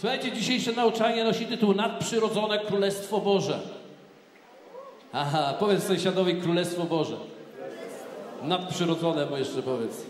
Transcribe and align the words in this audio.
Słuchajcie, 0.00 0.32
dzisiejsze 0.32 0.72
nauczanie 0.72 1.24
nosi 1.24 1.46
tytuł 1.46 1.74
Nadprzyrodzone 1.74 2.58
Królestwo 2.58 3.18
Boże. 3.18 3.60
Aha, 5.12 5.54
powiedz 5.58 5.84
sąsiadowi 5.84 6.34
Królestwo 6.34 6.84
Boże. 6.84 7.16
Nadprzyrodzone, 8.42 9.26
bo 9.26 9.38
jeszcze 9.38 9.62
powiedz. 9.62 10.02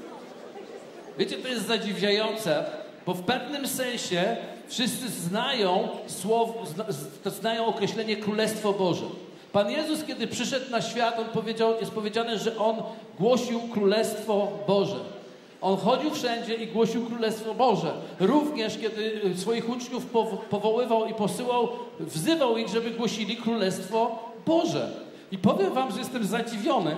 Wiecie, 1.19 1.37
to 1.37 1.49
jest 1.49 1.67
zadziwiające, 1.67 2.65
bo 3.07 3.15
w 3.15 3.23
pewnym 3.23 3.69
sensie 3.69 4.37
wszyscy 4.69 5.09
znają 5.09 5.89
słowo, 6.07 6.67
zna, 6.67 6.85
znają 7.31 7.67
określenie 7.67 8.17
Królestwo 8.17 8.73
Boże. 8.73 9.07
Pan 9.53 9.71
Jezus, 9.71 10.05
kiedy 10.05 10.27
przyszedł 10.27 10.71
na 10.71 10.83
świat, 10.83 11.19
on 11.19 11.25
powiedział, 11.25 11.75
jest 11.81 11.93
powiedziane, 11.93 12.39
że 12.39 12.57
On 12.59 12.77
głosił 13.19 13.61
Królestwo 13.61 14.49
Boże. 14.67 15.20
On 15.61 15.77
chodził 15.77 16.11
wszędzie 16.11 16.55
i 16.55 16.67
głosił 16.67 17.07
Królestwo 17.07 17.55
Boże. 17.55 17.93
Również, 18.21 18.79
kiedy 18.79 19.21
swoich 19.37 19.69
uczniów 19.69 20.07
powoływał 20.51 21.07
i 21.07 21.15
posyłał, 21.15 21.69
wzywał 22.01 22.57
ich, 22.57 22.69
żeby 22.69 22.91
głosili 22.91 23.37
Królestwo 23.37 24.19
Boże. 24.47 24.91
I 25.33 25.39
powiem 25.39 25.73
wam, 25.73 25.93
że 25.93 25.99
jestem 25.99 26.25
zadziwiony, 26.25 26.97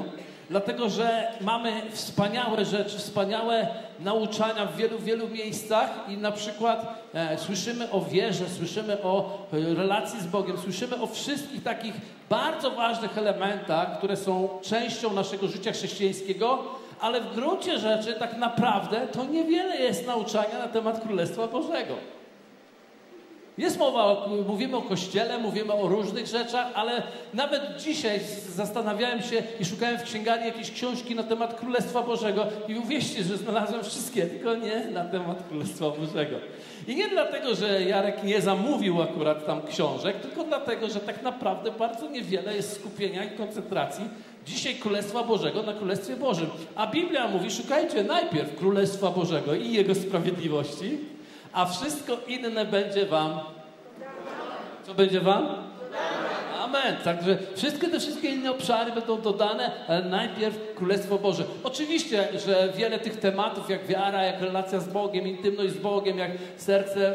dlatego 0.51 0.89
że 0.89 1.33
mamy 1.41 1.83
wspaniałe 1.91 2.65
rzeczy, 2.65 2.99
wspaniałe 2.99 3.69
nauczania 4.01 4.67
w 4.67 4.77
wielu, 4.77 4.99
wielu 4.99 5.29
miejscach 5.29 5.91
i 6.09 6.17
na 6.17 6.33
przykład 6.33 7.05
e, 7.15 7.39
słyszymy 7.39 7.91
o 7.91 8.01
wierze, 8.01 8.49
słyszymy 8.49 9.03
o 9.03 9.39
e, 9.53 9.75
relacji 9.75 10.21
z 10.21 10.27
Bogiem, 10.27 10.59
słyszymy 10.59 11.03
o 11.03 11.07
wszystkich 11.07 11.63
takich 11.63 11.95
bardzo 12.31 12.71
ważnych 12.71 13.19
elementach, 13.19 13.99
które 13.99 14.17
są 14.17 14.49
częścią 14.63 15.13
naszego 15.13 15.49
życia 15.49 15.73
chrześcijańskiego, 15.73 16.65
ale 17.03 17.21
w 17.21 17.35
gruncie 17.35 17.79
rzeczy 17.79 18.13
tak 18.13 18.37
naprawdę 18.37 19.07
to 19.13 19.25
niewiele 19.25 19.77
jest 19.77 20.07
nauczania 20.07 20.59
na 20.59 20.69
temat 20.69 21.01
Królestwa 21.01 21.47
Bożego. 21.47 21.95
Jest 23.59 23.79
mowa, 23.79 24.27
mówimy 24.49 24.77
o 24.77 24.83
Kościele, 24.83 25.39
mówimy 25.39 25.73
o 25.73 25.89
różnych 25.89 26.27
rzeczach, 26.27 26.67
ale 26.75 27.03
nawet 27.35 27.63
dzisiaj 27.79 28.21
zastanawiałem 28.49 29.23
się 29.23 29.43
i 29.61 29.65
szukałem 29.65 29.99
w 29.99 30.03
księgarni 30.03 30.47
jakiejś 30.47 30.71
książki 30.71 31.15
na 31.15 31.23
temat 31.23 31.61
Królestwa 31.61 32.03
Bożego 32.03 32.47
i 32.69 32.75
uwierzcie, 32.75 33.25
że 33.25 33.37
znalazłem 33.37 33.85
wszystkie, 33.85 34.27
tylko 34.27 34.55
nie 34.55 34.85
na 34.91 35.05
temat 35.05 35.49
Królestwa 35.49 35.91
Bożego. 35.91 36.37
I 36.89 36.97
nie 36.97 37.09
dlatego, 37.09 37.55
że 37.55 37.83
Jarek 37.83 38.25
nie 38.25 38.41
zamówił 38.41 39.03
akurat 39.03 39.47
tam 39.47 39.63
książek, 39.63 40.17
tylko 40.17 40.45
dlatego, 40.45 40.89
że 40.89 41.01
tak 41.01 41.23
naprawdę 41.23 41.71
bardzo 41.71 42.11
niewiele 42.11 42.57
jest 42.57 42.73
skupienia 42.73 43.25
i 43.25 43.31
koncentracji 43.31 44.05
dzisiaj 44.47 44.75
Królestwa 44.75 45.23
Bożego 45.23 45.63
na 45.63 45.73
Królestwie 45.73 46.17
Bożym. 46.17 46.51
A 46.77 46.87
Biblia 46.87 47.29
mówi, 47.29 47.51
szukajcie 47.51 48.05
najpierw 48.05 48.57
Królestwa 48.57 49.11
Bożego 49.11 49.55
i 49.55 49.73
Jego 49.73 49.95
sprawiedliwości, 49.95 50.99
a 51.53 51.67
wszystko 51.67 52.17
inne 52.29 52.65
będzie 52.65 53.07
wam. 53.07 53.41
Co 54.87 54.95
będzie 54.95 55.21
wam? 55.21 55.72
Amen. 56.73 56.97
Także 57.05 57.39
wszystkie 57.57 57.89
te 57.89 58.01
wszystkie 58.01 58.29
inne 58.29 58.51
obszary 58.51 58.93
będą 58.93 59.21
dodane, 59.21 59.71
ale 59.89 60.05
najpierw 60.05 60.75
Królestwo 60.75 61.19
Boże. 61.19 61.45
Oczywiście, 61.65 62.29
że 62.47 62.73
wiele 62.77 62.99
tych 62.99 63.17
tematów, 63.17 63.71
jak 63.71 63.87
wiara, 63.87 64.23
jak 64.23 64.41
relacja 64.41 64.81
z 64.81 64.89
Bogiem, 64.89 65.29
intymność 65.29 65.73
z 65.73 65.79
Bogiem, 65.79 66.19
jak 66.19 66.31
serce, 66.57 67.15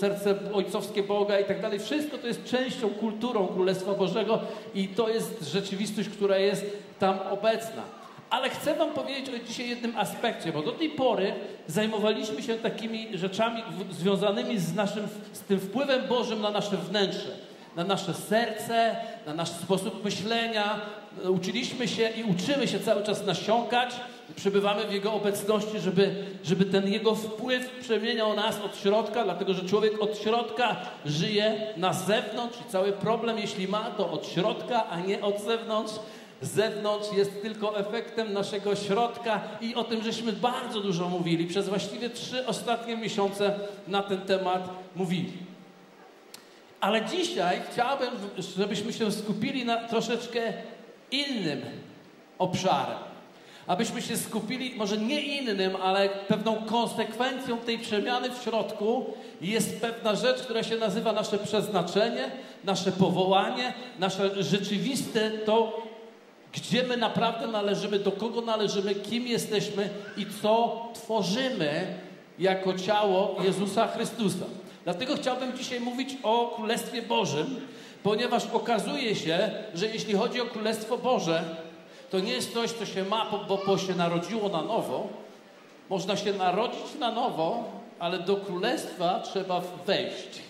serce 0.00 0.34
ojcowskie 0.52 1.02
Boga 1.02 1.40
i 1.40 1.44
tak 1.44 1.60
dalej, 1.62 1.78
wszystko 1.78 2.18
to 2.18 2.26
jest 2.26 2.44
częścią, 2.44 2.90
kulturą 2.90 3.46
Królestwa 3.46 3.94
Bożego 3.94 4.38
i 4.74 4.88
to 4.88 5.08
jest 5.08 5.50
rzeczywistość, 5.52 6.08
która 6.08 6.38
jest 6.38 6.66
tam 6.98 7.18
obecna. 7.30 7.82
Ale 8.30 8.50
chcę 8.50 8.74
Wam 8.74 8.90
powiedzieć 8.90 9.28
o 9.28 9.46
dzisiaj 9.48 9.68
jednym 9.68 9.96
aspekcie, 9.96 10.52
bo 10.52 10.62
do 10.62 10.72
tej 10.72 10.90
pory 10.90 11.32
zajmowaliśmy 11.66 12.42
się 12.42 12.54
takimi 12.54 13.18
rzeczami 13.18 13.62
związanymi 13.90 14.58
z, 14.58 14.74
naszym, 14.74 15.08
z 15.32 15.40
tym 15.40 15.60
wpływem 15.60 16.08
Bożym 16.08 16.40
na 16.40 16.50
nasze 16.50 16.76
wnętrze, 16.76 17.51
na 17.76 17.84
nasze 17.84 18.14
serce, 18.14 18.96
na 19.26 19.34
nasz 19.34 19.48
sposób 19.48 20.04
myślenia. 20.04 20.80
Uczyliśmy 21.28 21.88
się 21.88 22.08
i 22.08 22.24
uczymy 22.24 22.68
się 22.68 22.80
cały 22.80 23.02
czas 23.02 23.26
nasiąkać, 23.26 23.94
przebywamy 24.36 24.84
w 24.84 24.92
Jego 24.92 25.12
obecności, 25.12 25.78
żeby, 25.80 26.14
żeby 26.44 26.64
ten 26.64 26.88
Jego 26.88 27.14
wpływ 27.14 27.70
przemieniał 27.80 28.36
nas 28.36 28.60
od 28.60 28.76
środka, 28.76 29.24
dlatego 29.24 29.54
że 29.54 29.64
człowiek 29.64 30.02
od 30.02 30.18
środka 30.18 30.76
żyje 31.06 31.66
na 31.76 31.92
zewnątrz 31.92 32.58
i 32.60 32.70
cały 32.70 32.92
problem, 32.92 33.38
jeśli 33.38 33.68
ma, 33.68 33.90
to 33.90 34.10
od 34.10 34.26
środka, 34.26 34.88
a 34.88 35.00
nie 35.00 35.20
od 35.20 35.40
zewnątrz 35.40 35.94
zewnątrz 36.42 37.08
jest 37.16 37.42
tylko 37.42 37.78
efektem 37.78 38.32
naszego 38.32 38.76
środka 38.76 39.40
i 39.60 39.74
o 39.74 39.84
tym 39.84 40.02
żeśmy 40.02 40.32
bardzo 40.32 40.80
dużo 40.80 41.08
mówili. 41.08 41.46
Przez 41.46 41.68
właściwie 41.68 42.10
trzy 42.10 42.46
ostatnie 42.46 42.96
miesiące 42.96 43.54
na 43.88 44.02
ten 44.02 44.20
temat 44.20 44.68
mówili. 44.96 45.51
Ale 46.82 47.04
dzisiaj 47.04 47.62
chciałbym, 47.72 48.08
żebyśmy 48.56 48.92
się 48.92 49.12
skupili 49.12 49.64
na 49.64 49.76
troszeczkę 49.88 50.52
innym 51.10 51.60
obszarem. 52.38 52.98
Abyśmy 53.66 54.02
się 54.02 54.16
skupili, 54.16 54.74
może 54.76 54.96
nie 54.98 55.20
innym, 55.20 55.76
ale 55.76 56.08
pewną 56.08 56.56
konsekwencją 56.56 57.58
tej 57.58 57.78
przemiany 57.78 58.30
w 58.30 58.42
środku 58.42 59.06
jest 59.40 59.80
pewna 59.80 60.14
rzecz, 60.14 60.42
która 60.42 60.62
się 60.62 60.76
nazywa 60.76 61.12
nasze 61.12 61.38
przeznaczenie, 61.38 62.30
nasze 62.64 62.92
powołanie, 62.92 63.74
nasze 63.98 64.42
rzeczywiste 64.42 65.30
to, 65.30 65.82
gdzie 66.52 66.82
my 66.82 66.96
naprawdę 66.96 67.46
należymy, 67.46 67.98
do 67.98 68.12
kogo 68.12 68.40
należymy, 68.40 68.94
kim 68.94 69.26
jesteśmy 69.26 69.88
i 70.16 70.26
co 70.42 70.82
tworzymy 70.94 71.94
jako 72.38 72.78
ciało 72.78 73.36
Jezusa 73.44 73.88
Chrystusa. 73.88 74.44
Dlatego 74.84 75.16
chciałbym 75.16 75.56
dzisiaj 75.56 75.80
mówić 75.80 76.16
o 76.22 76.52
Królestwie 76.56 77.02
Bożym, 77.02 77.60
ponieważ 78.02 78.46
okazuje 78.52 79.16
się, 79.16 79.50
że 79.74 79.86
jeśli 79.86 80.14
chodzi 80.14 80.40
o 80.40 80.46
Królestwo 80.46 80.98
Boże, 80.98 81.44
to 82.10 82.20
nie 82.20 82.32
jest 82.32 82.54
coś, 82.54 82.70
co 82.70 82.86
się 82.86 83.04
ma, 83.04 83.26
bo, 83.48 83.58
bo 83.66 83.78
się 83.78 83.94
narodziło 83.94 84.48
na 84.48 84.62
nowo. 84.62 85.08
Można 85.90 86.16
się 86.16 86.32
narodzić 86.32 86.94
na 86.98 87.10
nowo, 87.12 87.64
ale 87.98 88.18
do 88.18 88.36
Królestwa 88.36 89.20
trzeba 89.20 89.62
wejść 89.86 90.42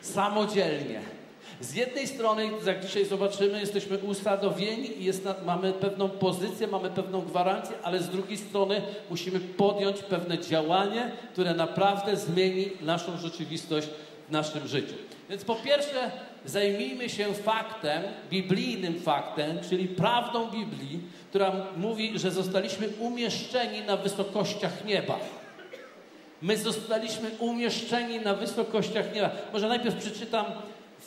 samodzielnie. 0.00 1.13
Z 1.60 1.74
jednej 1.74 2.08
strony, 2.08 2.50
jak 2.66 2.86
dzisiaj 2.86 3.04
zobaczymy, 3.04 3.60
jesteśmy 3.60 3.98
usadowieni 3.98 5.06
i 5.06 5.10
mamy 5.46 5.72
pewną 5.72 6.08
pozycję, 6.08 6.66
mamy 6.66 6.90
pewną 6.90 7.20
gwarancję, 7.20 7.76
ale 7.82 8.02
z 8.02 8.08
drugiej 8.08 8.38
strony 8.38 8.82
musimy 9.10 9.40
podjąć 9.40 10.02
pewne 10.02 10.38
działanie, 10.38 11.10
które 11.32 11.54
naprawdę 11.54 12.16
zmieni 12.16 12.70
naszą 12.80 13.16
rzeczywistość 13.16 13.88
w 14.28 14.32
naszym 14.32 14.68
życiu. 14.68 14.94
Więc 15.30 15.44
po 15.44 15.54
pierwsze, 15.54 16.10
zajmijmy 16.44 17.08
się 17.08 17.34
faktem, 17.34 18.02
biblijnym 18.30 19.00
faktem, 19.00 19.58
czyli 19.68 19.88
prawdą 19.88 20.50
Biblii, 20.50 21.00
która 21.28 21.52
mówi, 21.76 22.18
że 22.18 22.30
zostaliśmy 22.30 22.88
umieszczeni 22.98 23.80
na 23.80 23.96
wysokościach 23.96 24.84
nieba. 24.84 25.18
My 26.42 26.56
zostaliśmy 26.56 27.30
umieszczeni 27.38 28.20
na 28.20 28.34
wysokościach 28.34 29.14
nieba. 29.14 29.30
Może 29.52 29.68
najpierw 29.68 29.96
przeczytam 29.96 30.44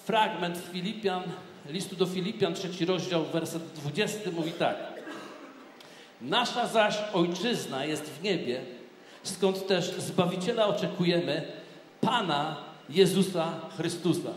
fragment 0.07 0.57
Filipian, 0.71 1.23
listu 1.69 1.95
do 1.95 2.05
Filipian, 2.05 2.53
trzeci 2.53 2.85
rozdział, 2.85 3.25
werset 3.25 3.63
20 3.63 4.31
mówi 4.31 4.51
tak. 4.51 4.75
Nasza 6.21 6.67
zaś 6.67 6.97
ojczyzna 7.13 7.85
jest 7.85 8.03
w 8.03 8.23
niebie, 8.23 8.61
skąd 9.23 9.67
też 9.67 9.91
Zbawiciela 9.91 10.67
oczekujemy, 10.67 11.41
Pana 12.01 12.57
Jezusa 12.89 13.53
Chrystusa. 13.77 14.29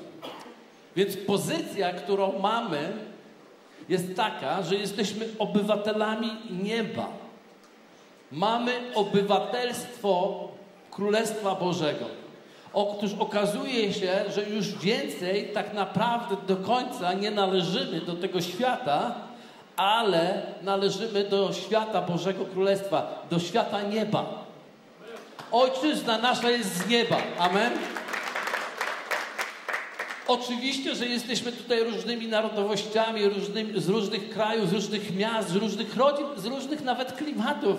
Więc 0.96 1.16
pozycja, 1.16 1.92
którą 1.92 2.38
mamy, 2.38 2.92
jest 3.88 4.16
taka, 4.16 4.62
że 4.62 4.74
jesteśmy 4.74 5.28
obywatelami 5.38 6.30
nieba. 6.62 7.08
Mamy 8.32 8.72
obywatelstwo 8.94 10.48
Królestwa 10.90 11.54
Bożego. 11.54 12.29
Otóż 12.72 13.10
okazuje 13.18 13.92
się, 13.92 14.24
że 14.34 14.42
już 14.42 14.78
więcej 14.78 15.48
tak 15.54 15.74
naprawdę 15.74 16.36
do 16.48 16.56
końca 16.56 17.12
nie 17.12 17.30
należymy 17.30 18.00
do 18.00 18.14
tego 18.14 18.40
świata, 18.40 19.14
ale 19.76 20.42
należymy 20.62 21.24
do 21.24 21.52
świata 21.52 22.02
Bożego 22.02 22.44
Królestwa, 22.44 23.26
do 23.30 23.38
świata 23.38 23.82
nieba. 23.82 24.44
Ojczyzna 25.52 26.18
nasza 26.18 26.50
jest 26.50 26.76
z 26.76 26.88
nieba. 26.88 27.16
Amen. 27.38 27.72
Oczywiście, 30.28 30.94
że 30.94 31.06
jesteśmy 31.06 31.52
tutaj 31.52 31.84
różnymi 31.84 32.28
narodowościami, 32.28 33.28
różnymi, 33.28 33.80
z 33.80 33.88
różnych 33.88 34.30
krajów, 34.30 34.68
z 34.68 34.72
różnych 34.72 35.16
miast, 35.16 35.48
z 35.48 35.56
różnych 35.56 35.96
rodzin, 35.96 36.26
z 36.36 36.46
różnych 36.46 36.84
nawet 36.84 37.12
klimatów. 37.12 37.76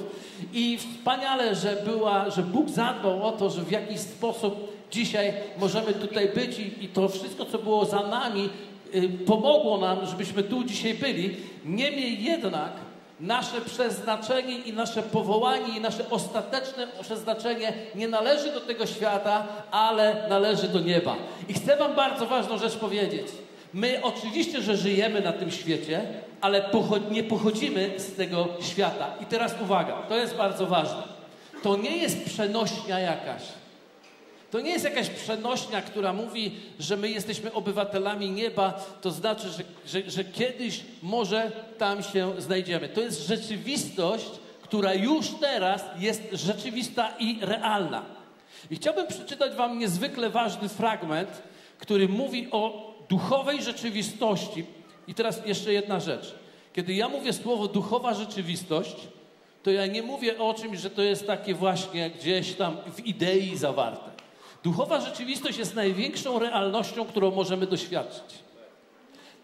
I 0.53 0.77
wspaniale, 0.77 1.55
że, 1.55 1.77
była, 1.85 2.29
że 2.29 2.41
Bóg 2.41 2.69
zadbał 2.69 3.23
o 3.23 3.31
to, 3.31 3.49
że 3.49 3.61
w 3.61 3.71
jakiś 3.71 3.99
sposób 3.99 4.70
dzisiaj 4.91 5.33
możemy 5.57 5.93
tutaj 5.93 6.29
być 6.29 6.59
i, 6.59 6.85
i 6.85 6.87
to 6.87 7.09
wszystko, 7.09 7.45
co 7.45 7.57
było 7.57 7.85
za 7.85 8.07
nami, 8.07 8.49
y, 8.95 9.09
pomogło 9.09 9.77
nam, 9.77 10.05
żebyśmy 10.05 10.43
tu 10.43 10.63
dzisiaj 10.63 10.93
byli. 10.93 11.37
Niemniej 11.65 12.23
jednak 12.23 12.71
nasze 13.19 13.61
przeznaczenie 13.61 14.57
i 14.57 14.73
nasze 14.73 15.03
powołanie 15.03 15.77
i 15.77 15.81
nasze 15.81 16.09
ostateczne 16.09 16.87
przeznaczenie 17.01 17.73
nie 17.95 18.07
należy 18.07 18.51
do 18.51 18.61
tego 18.61 18.85
świata, 18.85 19.47
ale 19.71 20.25
należy 20.29 20.67
do 20.67 20.79
nieba. 20.79 21.15
I 21.49 21.53
chcę 21.53 21.77
Wam 21.77 21.95
bardzo 21.95 22.25
ważną 22.25 22.57
rzecz 22.57 22.75
powiedzieć. 22.75 23.27
My 23.73 23.99
oczywiście, 24.03 24.61
że 24.61 24.77
żyjemy 24.77 25.21
na 25.21 25.33
tym 25.33 25.51
świecie, 25.51 26.01
ale 26.41 26.69
nie 27.11 27.23
pochodzimy 27.23 27.91
z 27.97 28.15
tego 28.15 28.47
świata. 28.61 29.13
I 29.21 29.25
teraz 29.25 29.55
uwaga, 29.61 29.93
to 29.93 30.15
jest 30.15 30.35
bardzo 30.35 30.67
ważne. 30.67 31.03
To 31.63 31.77
nie 31.77 31.97
jest 31.97 32.25
przenośnia 32.25 32.99
jakaś. 32.99 33.41
To 34.51 34.59
nie 34.59 34.71
jest 34.71 34.85
jakaś 34.85 35.09
przenośnia, 35.09 35.81
która 35.81 36.13
mówi, 36.13 36.51
że 36.79 36.97
my 36.97 37.09
jesteśmy 37.09 37.53
obywatelami 37.53 38.31
nieba, 38.31 38.85
to 39.01 39.11
znaczy, 39.11 39.47
że, 39.49 39.63
że, 39.87 40.11
że 40.11 40.25
kiedyś 40.25 40.83
może 41.01 41.51
tam 41.77 42.03
się 42.03 42.41
znajdziemy. 42.41 42.89
To 42.89 43.01
jest 43.01 43.27
rzeczywistość, 43.27 44.31
która 44.61 44.93
już 44.93 45.29
teraz 45.39 45.83
jest 45.99 46.21
rzeczywista 46.31 47.13
i 47.19 47.37
realna. 47.41 48.05
I 48.71 48.75
chciałbym 48.75 49.07
przeczytać 49.07 49.53
Wam 49.53 49.79
niezwykle 49.79 50.29
ważny 50.29 50.69
fragment, 50.69 51.29
który 51.77 52.09
mówi 52.09 52.47
o 52.51 52.93
duchowej 53.09 53.63
rzeczywistości. 53.63 54.65
I 55.07 55.13
teraz 55.13 55.45
jeszcze 55.45 55.73
jedna 55.73 55.99
rzecz. 55.99 56.35
Kiedy 56.73 56.93
ja 56.93 57.09
mówię 57.09 57.33
słowo 57.33 57.67
duchowa 57.67 58.13
rzeczywistość, 58.13 58.95
to 59.63 59.71
ja 59.71 59.85
nie 59.85 60.03
mówię 60.03 60.39
o 60.39 60.53
czymś, 60.53 60.79
że 60.79 60.89
to 60.89 61.01
jest 61.01 61.27
takie 61.27 61.53
właśnie 61.53 62.09
gdzieś 62.09 62.53
tam 62.53 62.77
w 62.95 63.05
idei 63.05 63.57
zawarte. 63.57 64.10
Duchowa 64.63 65.01
rzeczywistość 65.01 65.57
jest 65.57 65.75
największą 65.75 66.39
realnością, 66.39 67.05
którą 67.05 67.31
możemy 67.31 67.67
doświadczyć. 67.67 68.39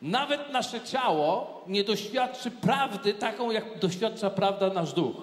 Nawet 0.02 0.52
nasze 0.52 0.82
ciało 0.82 1.62
nie 1.68 1.84
doświadczy 1.84 2.52
prawdy 2.52 3.14
taką, 3.14 3.52
jak 3.52 3.80
doświadcza 3.80 4.30
prawda 4.30 4.70
nasz 4.70 4.94
duch. 4.94 5.16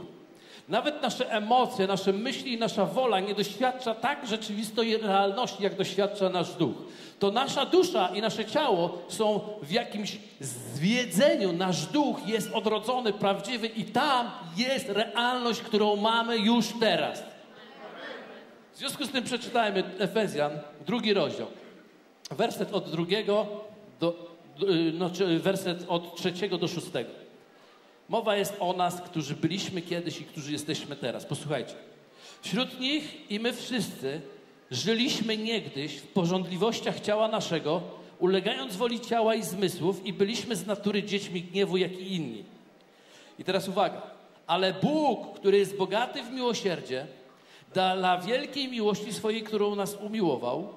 Nawet 0.69 1.02
nasze 1.02 1.32
emocje, 1.32 1.87
nasze 1.87 2.12
myśli 2.12 2.52
i 2.52 2.58
nasza 2.58 2.85
wola 2.87 3.20
nie 3.20 3.35
doświadcza 3.35 3.94
tak 3.94 4.26
rzeczywistej 4.26 4.96
realności, 4.96 5.62
jak 5.62 5.76
doświadcza 5.76 6.29
nasz 6.29 6.52
duch. 6.55 6.76
To 7.19 7.31
nasza 7.31 7.67
dusza 7.67 8.08
i 8.14 8.20
nasze 8.20 8.44
ciało 8.44 8.99
są 9.08 9.40
w 9.62 9.70
jakimś 9.70 10.19
zwiedzeniu. 10.40 11.52
Nasz 11.52 11.87
duch 11.87 12.29
jest 12.29 12.52
odrodzony, 12.52 13.12
prawdziwy 13.12 13.67
i 13.67 13.85
tam 13.85 14.31
jest 14.56 14.88
realność, 14.88 15.61
którą 15.61 15.97
mamy 15.97 16.38
już 16.38 16.67
teraz. 16.81 17.23
W 18.75 18.79
związku 18.79 19.06
z 19.06 19.11
tym 19.11 19.25
przeczytajmy 19.25 19.85
Efezjan, 19.99 20.53
drugi 20.87 21.15
rozdział. 21.15 21.47
Werset 22.31 22.73
od 22.73 22.91
drugiego 22.91 23.47
do, 24.00 24.37
no, 24.94 25.11
werset 25.38 25.85
od 25.88 26.17
trzeciego 26.17 26.59
do 26.59 26.69
szóstego. 26.69 27.11
Mowa 28.09 28.37
jest 28.37 28.56
o 28.61 28.73
nas, 28.73 29.00
którzy 29.00 29.37
byliśmy 29.37 29.82
kiedyś 29.82 30.21
i 30.21 30.25
którzy 30.25 30.53
jesteśmy 30.53 30.97
teraz. 30.97 31.25
Posłuchajcie. 31.25 31.75
Wśród 32.43 32.81
nich 32.81 33.31
i 33.31 33.41
my 33.41 33.53
wszyscy 33.53 34.21
żyliśmy 34.71 35.37
niegdyś 35.37 35.97
w 35.97 36.06
porządliwościach 36.06 37.00
ciała 37.00 37.29
naszego, 37.29 37.82
ulegając 38.19 38.76
woli 38.76 39.00
ciała 39.00 39.35
i 39.35 39.43
zmysłów 39.43 40.06
i 40.06 40.12
byliśmy 40.12 40.56
z 40.56 40.67
natury 40.67 41.03
dziećmi 41.03 41.43
gniewu, 41.43 41.76
jak 41.76 41.93
i 41.93 42.15
inni. 42.15 42.44
I 43.38 43.44
teraz 43.44 43.69
uwaga. 43.69 44.03
Ale 44.47 44.73
Bóg, 44.73 45.38
który 45.38 45.59
jest 45.59 45.76
bogaty 45.76 46.23
w 46.23 46.31
miłosierdzie, 46.31 47.06
dla 47.75 48.19
wielkiej 48.19 48.69
miłości 48.69 49.12
swojej, 49.12 49.43
którą 49.43 49.75
nas 49.75 49.94
umiłował 49.94 50.69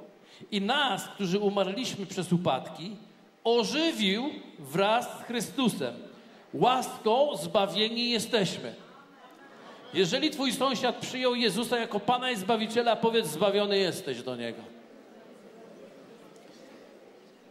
i 0.52 0.62
nas, 0.62 1.08
którzy 1.08 1.40
umarliśmy 1.40 2.06
przez 2.06 2.34
upadki, 2.34 2.96
ożywił 3.44 4.30
wraz 4.60 5.20
z 5.20 5.24
Chrystusem. 5.24 5.96
Łaską 6.54 7.38
zbawieni 7.38 8.10
jesteśmy. 8.10 8.76
Jeżeli 9.94 10.30
twój 10.30 10.54
sąsiad 10.54 10.96
przyjął 10.96 11.36
Jezusa 11.36 11.78
jako 11.78 12.00
Pana 12.00 12.32
i 12.32 12.36
Zbawiciela, 12.36 12.96
powiedz, 12.96 13.28
zbawiony 13.28 13.78
jesteś 13.78 14.24
do 14.24 14.36
Niego. 14.36 14.62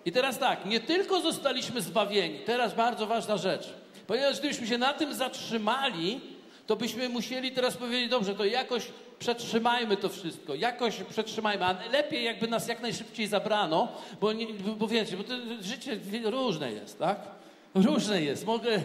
I 0.05 0.13
teraz 0.13 0.39
tak, 0.39 0.67
nie 0.67 0.81
tylko 0.81 1.21
zostaliśmy 1.21 1.81
zbawieni, 1.81 2.39
teraz 2.39 2.75
bardzo 2.75 3.07
ważna 3.07 3.37
rzecz. 3.37 3.69
Ponieważ 4.07 4.39
gdybyśmy 4.39 4.67
się 4.67 4.79
na 4.79 4.93
tym 4.93 5.15
zatrzymali, 5.15 6.21
to 6.67 6.77
byśmy 6.77 7.09
musieli 7.09 7.53
teraz 7.53 7.77
powiedzieć, 7.77 8.11
dobrze, 8.11 8.35
to 8.35 8.45
jakoś 8.45 8.83
przetrzymajmy 9.19 9.97
to 9.97 10.09
wszystko, 10.09 10.55
jakoś 10.55 11.03
przetrzymajmy, 11.03 11.65
a 11.65 11.77
lepiej 11.93 12.25
jakby 12.25 12.49
nas 12.49 12.69
jak 12.69 12.83
najszybciej 12.83 13.27
zabrano, 13.27 13.89
bo, 14.21 14.33
nie, 14.33 14.47
bo 14.55 14.89
wiecie, 14.89 15.17
bo 15.17 15.25
to 15.25 15.35
życie 15.61 15.99
różne 16.25 16.73
jest, 16.73 16.99
tak? 16.99 17.19
Różne 17.75 18.23
jest. 18.23 18.47
Mogę 18.47 18.83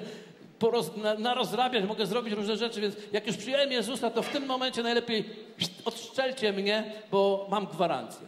poroz, 0.60 0.98
na, 0.98 1.14
narozrabiać, 1.14 1.86
mogę 1.86 2.06
zrobić 2.06 2.34
różne 2.34 2.58
rzeczy, 2.58 2.82
więc 2.82 2.96
jak 3.12 3.28
już 3.28 3.38
przyjąłem 3.38 3.72
Jezusa, 3.72 4.10
to 4.10 4.22
w 4.22 4.30
tym 4.30 4.46
momencie 4.46 4.84
najlepiej 4.84 5.30
odszczelcie 5.86 6.54
mnie, 6.54 6.94
bo 7.12 7.48
mam 7.50 7.68
gwarancję. 7.68 8.28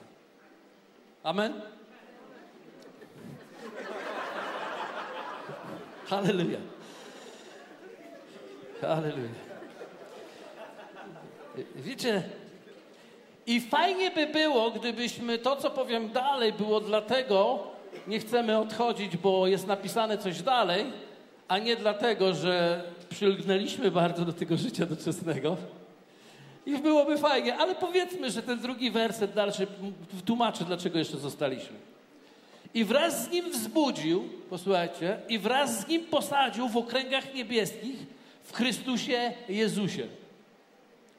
Amen? 1.23 1.61
Halleluja. 6.05 6.59
Halleluja. 8.81 9.42
Wiecie, 11.75 12.23
i 13.47 13.61
fajnie 13.61 14.11
by 14.11 14.27
było, 14.27 14.71
gdybyśmy 14.71 15.37
to, 15.39 15.55
co 15.55 15.69
powiem 15.69 16.09
dalej, 16.09 16.53
było 16.53 16.79
dlatego, 16.79 17.67
nie 18.07 18.19
chcemy 18.19 18.57
odchodzić, 18.57 19.17
bo 19.17 19.47
jest 19.47 19.67
napisane 19.67 20.17
coś 20.17 20.41
dalej, 20.41 20.85
a 21.47 21.57
nie 21.57 21.75
dlatego, 21.75 22.33
że 22.33 22.83
przylgnęliśmy 23.09 23.91
bardzo 23.91 24.25
do 24.25 24.33
tego 24.33 24.57
życia 24.57 24.85
doczesnego. 24.85 25.57
I 26.65 26.77
byłoby 26.77 27.17
fajnie, 27.17 27.55
ale 27.55 27.75
powiedzmy, 27.75 28.31
że 28.31 28.41
ten 28.41 28.59
drugi 28.59 28.91
werset 28.91 29.33
dalszy 29.33 29.67
tłumaczy, 30.25 30.65
dlaczego 30.65 30.99
jeszcze 30.99 31.17
zostaliśmy. 31.17 31.75
I 32.73 32.85
wraz 32.85 33.25
z 33.25 33.31
nim 33.31 33.51
wzbudził, 33.51 34.29
posłuchajcie, 34.49 35.17
i 35.29 35.39
wraz 35.39 35.79
z 35.79 35.87
nim 35.87 36.05
posadził 36.05 36.69
w 36.69 36.77
okręgach 36.77 37.33
niebieskich 37.33 37.95
w 38.43 38.53
Chrystusie 38.53 39.33
Jezusie. 39.49 40.07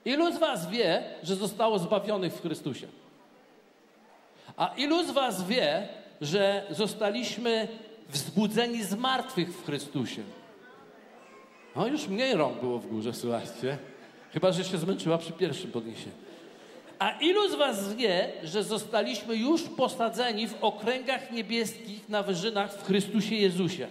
Ilu 0.05 0.33
z 0.33 0.39
Was 0.39 0.71
wie, 0.71 1.03
że 1.23 1.37
zostało 1.37 1.79
zbawionych 1.79 2.33
w 2.33 2.43
Chrystusie? 2.43 2.87
A 4.57 4.75
ilu 4.77 5.05
z 5.05 5.11
Was 5.11 5.47
wie, 5.47 5.89
że 6.21 6.67
zostaliśmy 6.71 7.69
wzbudzeni 8.09 8.85
z 8.85 8.95
martwych 8.95 9.55
w 9.57 9.65
Chrystusie? 9.65 10.23
No 11.77 11.87
już 11.87 12.09
mniej 12.09 12.35
rąk 12.35 12.61
było 12.61 12.79
w 12.79 12.87
górze, 12.87 13.13
słuchajcie. 13.13 13.79
Chyba, 14.33 14.53
że 14.53 14.65
się 14.65 14.79
zmęczyła 14.79 15.19
przy 15.19 15.33
pierwszym 15.33 15.73
podniesieniu. 15.73 16.15
A 16.99 17.11
ilu 17.11 17.49
z 17.49 17.55
Was 17.55 17.95
wie, 17.95 18.33
że 18.43 18.65
zostaliśmy 18.65 19.37
już 19.37 19.63
posadzeni 19.63 20.49
w 20.49 20.65
okręgach 20.65 21.31
niebieskich 21.31 22.09
na 22.09 22.23
wyżynach 22.23 22.75
w 22.75 22.87
Chrystusie 22.87 23.35
Jezusie? 23.35 23.89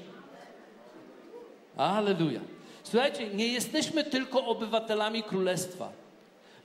Aleluja. 1.78 2.40
Słuchajcie, 2.84 3.28
nie 3.28 3.48
jesteśmy 3.48 4.04
tylko 4.04 4.46
obywatelami 4.46 5.24
Królestwa. 5.24 6.03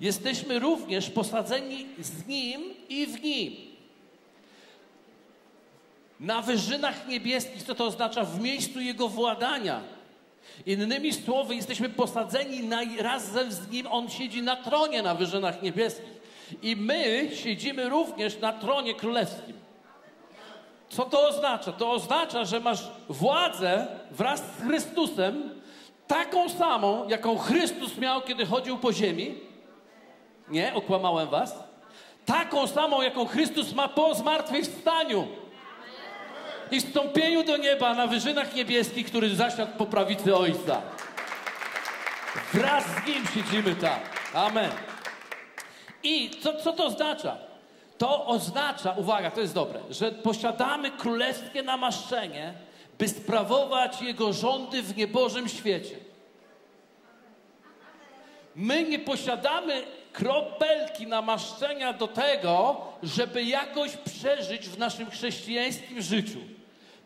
Jesteśmy 0.00 0.58
również 0.58 1.10
posadzeni 1.10 1.86
z 1.98 2.26
Nim 2.26 2.60
i 2.88 3.06
w 3.06 3.22
Nim. 3.22 3.56
Na 6.20 6.42
wyżynach 6.42 7.08
niebieskich, 7.08 7.62
co 7.62 7.74
to 7.74 7.84
oznacza? 7.84 8.24
W 8.24 8.40
miejscu 8.40 8.80
Jego 8.80 9.08
władania. 9.08 9.80
Innymi 10.66 11.12
słowy, 11.12 11.54
jesteśmy 11.54 11.88
posadzeni 11.88 12.62
na, 12.64 12.80
razem 12.98 13.52
z 13.52 13.70
Nim. 13.70 13.86
On 13.86 14.10
siedzi 14.10 14.42
na 14.42 14.56
tronie 14.56 15.02
na 15.02 15.14
wyżynach 15.14 15.62
niebieskich. 15.62 16.18
I 16.62 16.76
my 16.76 17.30
siedzimy 17.34 17.88
również 17.88 18.38
na 18.38 18.52
tronie 18.52 18.94
królewskim. 18.94 19.56
Co 20.88 21.04
to 21.04 21.28
oznacza? 21.28 21.72
To 21.72 21.92
oznacza, 21.92 22.44
że 22.44 22.60
masz 22.60 22.88
władzę 23.08 23.86
wraz 24.10 24.40
z 24.40 24.62
Chrystusem, 24.62 25.50
taką 26.06 26.48
samą, 26.48 27.08
jaką 27.08 27.38
Chrystus 27.38 27.98
miał, 27.98 28.22
kiedy 28.22 28.46
chodził 28.46 28.78
po 28.78 28.92
ziemi, 28.92 29.47
nie, 30.50 30.74
okłamałem 30.74 31.28
was. 31.28 31.54
Taką 32.26 32.66
samą, 32.66 33.02
jaką 33.02 33.26
Chrystus 33.26 33.72
ma 33.72 33.88
po 33.88 34.14
zmartwychwstaniu 34.14 35.28
i 36.70 36.80
wstąpieniu 36.80 37.44
do 37.44 37.56
nieba 37.56 37.94
na 37.94 38.06
wyżynach 38.06 38.54
niebieskich, 38.54 39.06
który 39.06 39.36
zasiadł 39.36 39.72
po 39.78 39.86
prawicy 39.86 40.36
Ojca. 40.36 40.82
Wraz 42.52 42.84
z 42.84 43.06
Nim 43.06 43.26
siedzimy 43.34 43.74
tam. 43.74 44.00
Amen. 44.34 44.70
I 46.02 46.30
co, 46.30 46.54
co 46.54 46.72
to 46.72 46.84
oznacza? 46.86 47.38
To 47.98 48.26
oznacza, 48.26 48.92
uwaga, 48.92 49.30
to 49.30 49.40
jest 49.40 49.54
dobre, 49.54 49.80
że 49.90 50.12
posiadamy 50.12 50.90
królewskie 50.90 51.62
namaszczenie, 51.62 52.54
by 52.98 53.08
sprawować 53.08 54.02
Jego 54.02 54.32
rządy 54.32 54.82
w 54.82 54.96
niebożym 54.96 55.48
świecie. 55.48 55.96
My 58.56 58.82
nie 58.82 58.98
posiadamy 58.98 59.82
kropelki 60.12 61.06
namaszczenia 61.06 61.92
do 61.92 62.08
tego, 62.08 62.76
żeby 63.02 63.42
jakoś 63.44 63.96
przeżyć 63.96 64.68
w 64.68 64.78
naszym 64.78 65.10
chrześcijańskim 65.10 66.02
życiu. 66.02 66.38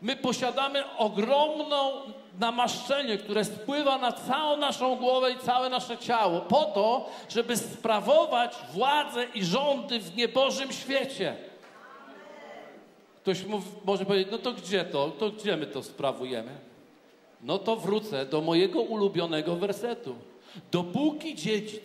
My 0.01 0.15
posiadamy 0.15 0.83
ogromną 0.97 1.91
namaszczenie, 2.39 3.17
które 3.17 3.45
spływa 3.45 3.97
na 3.97 4.11
całą 4.11 4.57
naszą 4.57 4.95
głowę 4.95 5.31
i 5.31 5.37
całe 5.37 5.69
nasze 5.69 5.97
ciało, 5.97 6.41
po 6.41 6.65
to, 6.65 7.09
żeby 7.29 7.57
sprawować 7.57 8.55
władzę 8.73 9.25
i 9.35 9.43
rządy 9.43 9.99
w 9.99 10.17
niebożym 10.17 10.71
świecie. 10.71 11.35
Ktoś 13.21 13.43
mówi, 13.43 13.67
może 13.85 14.05
powiedzieć, 14.05 14.31
no 14.31 14.37
to 14.37 14.53
gdzie 14.53 14.85
to? 14.85 15.09
To 15.09 15.29
gdzie 15.29 15.57
my 15.57 15.65
to 15.65 15.83
sprawujemy? 15.83 16.51
No 17.41 17.57
to 17.57 17.75
wrócę 17.75 18.25
do 18.25 18.41
mojego 18.41 18.81
ulubionego 18.81 19.55
wersetu. 19.55 20.15
Dopóki 20.71 21.35
dziedzic 21.35 21.83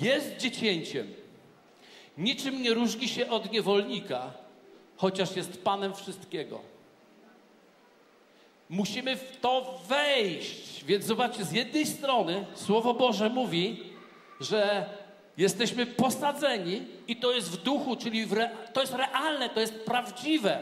jest 0.00 0.36
dziecięciem, 0.36 1.14
niczym 2.18 2.62
nie 2.62 2.74
różni 2.74 3.08
się 3.08 3.30
od 3.30 3.52
niewolnika, 3.52 4.32
chociaż 4.96 5.36
jest 5.36 5.62
panem 5.62 5.94
wszystkiego. 5.94 6.60
Musimy 8.68 9.16
w 9.16 9.36
to 9.40 9.80
wejść. 9.88 10.84
Więc 10.84 11.04
zobaczcie, 11.04 11.44
z 11.44 11.52
jednej 11.52 11.86
strony 11.86 12.44
Słowo 12.54 12.94
Boże 12.94 13.30
mówi, 13.30 13.82
że 14.40 14.86
jesteśmy 15.36 15.86
posadzeni 15.86 16.82
i 17.08 17.16
to 17.16 17.32
jest 17.32 17.50
w 17.50 17.62
duchu, 17.62 17.96
czyli 17.96 18.26
w 18.26 18.32
re, 18.32 18.50
to 18.72 18.80
jest 18.80 18.92
realne, 18.92 19.48
to 19.48 19.60
jest 19.60 19.74
prawdziwe. 19.84 20.60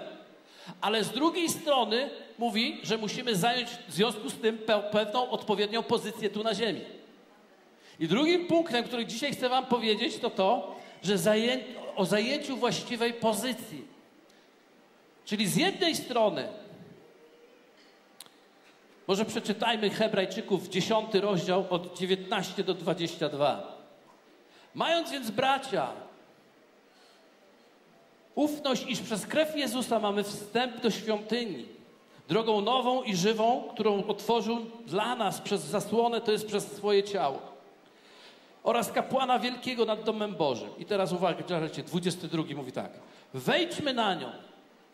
Ale 0.81 1.05
z 1.05 1.11
drugiej 1.11 1.49
strony 1.49 2.11
mówi, 2.39 2.81
że 2.83 2.99
musimy 2.99 3.37
zająć 3.37 3.69
w 3.89 3.93
związku 3.93 4.31
z 4.31 4.35
tym 4.35 4.59
pe 4.59 4.83
pewną 4.83 5.31
odpowiednią 5.31 5.83
pozycję 5.83 6.31
tu 6.31 6.43
na 6.43 6.55
ziemi. 6.55 6.81
I 8.03 8.09
drugim 8.09 8.47
punktem, 8.47 8.85
który 8.85 9.07
dzisiaj 9.07 9.33
chcę 9.33 9.49
Wam 9.49 9.67
powiedzieć, 9.67 10.19
to 10.19 10.31
to, 10.31 10.77
że 11.03 11.19
zaję 11.19 11.59
o 11.97 12.05
zajęciu 12.05 12.57
właściwej 12.57 13.15
pozycji. 13.15 13.87
Czyli 15.25 15.49
z 15.49 15.57
jednej 15.57 15.97
strony, 15.97 16.49
może 19.07 19.25
przeczytajmy 19.25 19.91
Hebrajczyków 19.91 20.69
10 20.69 21.15
rozdział 21.15 21.65
od 21.71 21.99
19 21.99 22.65
do 22.65 22.75
22. 22.75 23.79
Mając 24.75 25.11
więc 25.11 25.31
bracia, 25.31 25.89
ufność, 28.35 28.85
iż 28.89 29.01
przez 29.01 29.27
krew 29.27 29.57
Jezusa 29.57 29.99
mamy 29.99 30.25
wstęp 30.25 30.81
do 30.81 30.91
świątyni, 30.91 31.67
drogą 32.29 32.61
nową 32.61 33.03
i 33.03 33.17
żywą, 33.17 33.69
którą 33.75 34.05
otworzył 34.07 34.59
dla 34.87 35.17
nas 35.17 35.41
przez 35.41 35.61
zasłonę, 35.61 36.21
to 36.21 36.33
jest 36.33 36.47
przez 36.47 36.73
swoje 36.73 37.03
ciało 37.03 37.52
oraz 38.63 38.93
kapłana 38.93 39.39
wielkiego 39.39 39.85
nad 39.85 40.05
domem 40.05 40.35
Bożym. 40.35 40.69
I 40.79 40.85
teraz 40.85 41.13
uwaga, 41.13 41.45
22 41.87 42.43
mówi 42.57 42.73
tak. 42.73 42.91
Wejdźmy 43.35 43.95
na 43.95 44.15
nią 44.15 44.29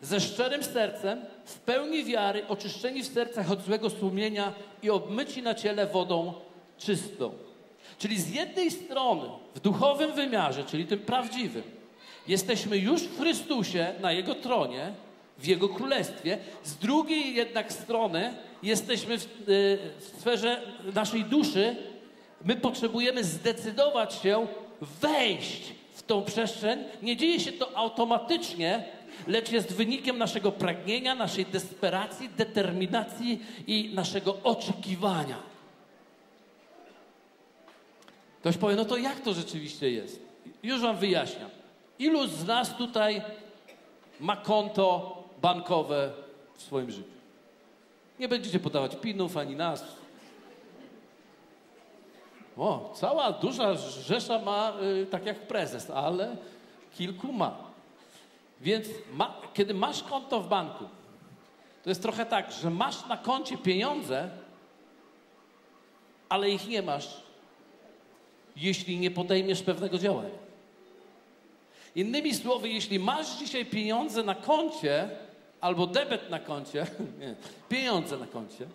ze 0.01 0.19
szczerym 0.19 0.63
sercem, 0.63 1.21
w 1.45 1.59
pełni 1.59 2.03
wiary, 2.03 2.47
oczyszczeni 2.47 3.03
w 3.03 3.07
sercach 3.07 3.51
od 3.51 3.61
złego 3.61 3.89
sumienia 3.89 4.53
i 4.83 4.89
obmyci 4.89 5.43
na 5.43 5.55
ciele 5.55 5.87
wodą 5.87 6.33
czystą. 6.77 7.33
Czyli 7.97 8.21
z 8.21 8.29
jednej 8.29 8.71
strony 8.71 9.29
w 9.55 9.59
duchowym 9.59 10.13
wymiarze, 10.13 10.63
czyli 10.63 10.85
tym 10.85 10.99
prawdziwym, 10.99 11.63
jesteśmy 12.27 12.77
już 12.77 13.01
w 13.01 13.19
Chrystusie 13.19 13.93
na 14.01 14.11
Jego 14.11 14.35
tronie, 14.35 14.91
w 15.37 15.45
Jego 15.45 15.69
królestwie. 15.69 16.37
Z 16.63 16.75
drugiej 16.75 17.35
jednak 17.35 17.73
strony 17.73 18.33
jesteśmy 18.63 19.17
w, 19.17 19.23
y, 19.25 19.27
w 19.99 20.19
sferze 20.19 20.61
naszej 20.95 21.23
duszy 21.23 21.75
my 22.45 22.55
potrzebujemy 22.55 23.23
zdecydować 23.23 24.13
się 24.13 24.47
wejść 24.81 25.73
w 25.93 26.03
tą 26.03 26.23
przestrzeń. 26.23 26.83
Nie 27.01 27.17
dzieje 27.17 27.39
się 27.39 27.51
to 27.51 27.77
automatycznie, 27.77 28.85
lecz 29.27 29.51
jest 29.51 29.73
wynikiem 29.73 30.17
naszego 30.17 30.51
pragnienia, 30.51 31.15
naszej 31.15 31.45
desperacji, 31.45 32.29
determinacji 32.29 33.39
i 33.67 33.91
naszego 33.93 34.37
oczekiwania. 34.43 35.37
Ktoś 38.39 38.57
powie, 38.57 38.75
no 38.75 38.85
to 38.85 38.97
jak 38.97 39.19
to 39.19 39.33
rzeczywiście 39.33 39.91
jest? 39.91 40.21
Już 40.63 40.81
wam 40.81 40.97
wyjaśniam. 40.97 41.49
Ilu 41.99 42.27
z 42.27 42.45
nas 42.45 42.75
tutaj 42.77 43.21
ma 44.19 44.35
konto 44.35 45.17
bankowe 45.41 46.11
w 46.55 46.61
swoim 46.61 46.91
życiu? 46.91 47.09
Nie 48.19 48.27
będziecie 48.27 48.59
podawać 48.59 48.95
pinów 48.95 49.37
ani 49.37 49.55
nazw. 49.55 49.98
O, 52.59 52.93
cała 52.95 53.31
duża 53.31 53.75
rzesza 53.75 54.39
ma, 54.39 54.73
y, 55.01 55.05
tak 55.05 55.25
jak 55.25 55.47
prezes, 55.47 55.89
ale 55.89 56.37
kilku 56.97 57.33
ma. 57.33 57.57
Więc 58.61 58.87
ma, 59.13 59.35
kiedy 59.53 59.73
masz 59.73 60.03
konto 60.03 60.41
w 60.41 60.47
banku, 60.47 60.85
to 61.83 61.89
jest 61.89 62.01
trochę 62.01 62.25
tak, 62.25 62.51
że 62.51 62.69
masz 62.69 63.05
na 63.05 63.17
koncie 63.17 63.57
pieniądze, 63.57 64.29
ale 66.29 66.49
ich 66.49 66.67
nie 66.67 66.81
masz, 66.81 67.23
jeśli 68.55 68.99
nie 68.99 69.11
podejmiesz 69.11 69.63
pewnego 69.63 69.97
działania. 69.97 70.39
Innymi 71.95 72.35
słowy, 72.35 72.69
jeśli 72.69 72.99
masz 72.99 73.37
dzisiaj 73.37 73.65
pieniądze 73.65 74.23
na 74.23 74.35
koncie, 74.35 75.09
albo 75.61 75.87
debet 75.87 76.29
na 76.29 76.39
koncie, 76.39 76.87
nie, 77.19 77.35
pieniądze 77.69 78.17
na 78.17 78.27
koncie, 78.27 78.65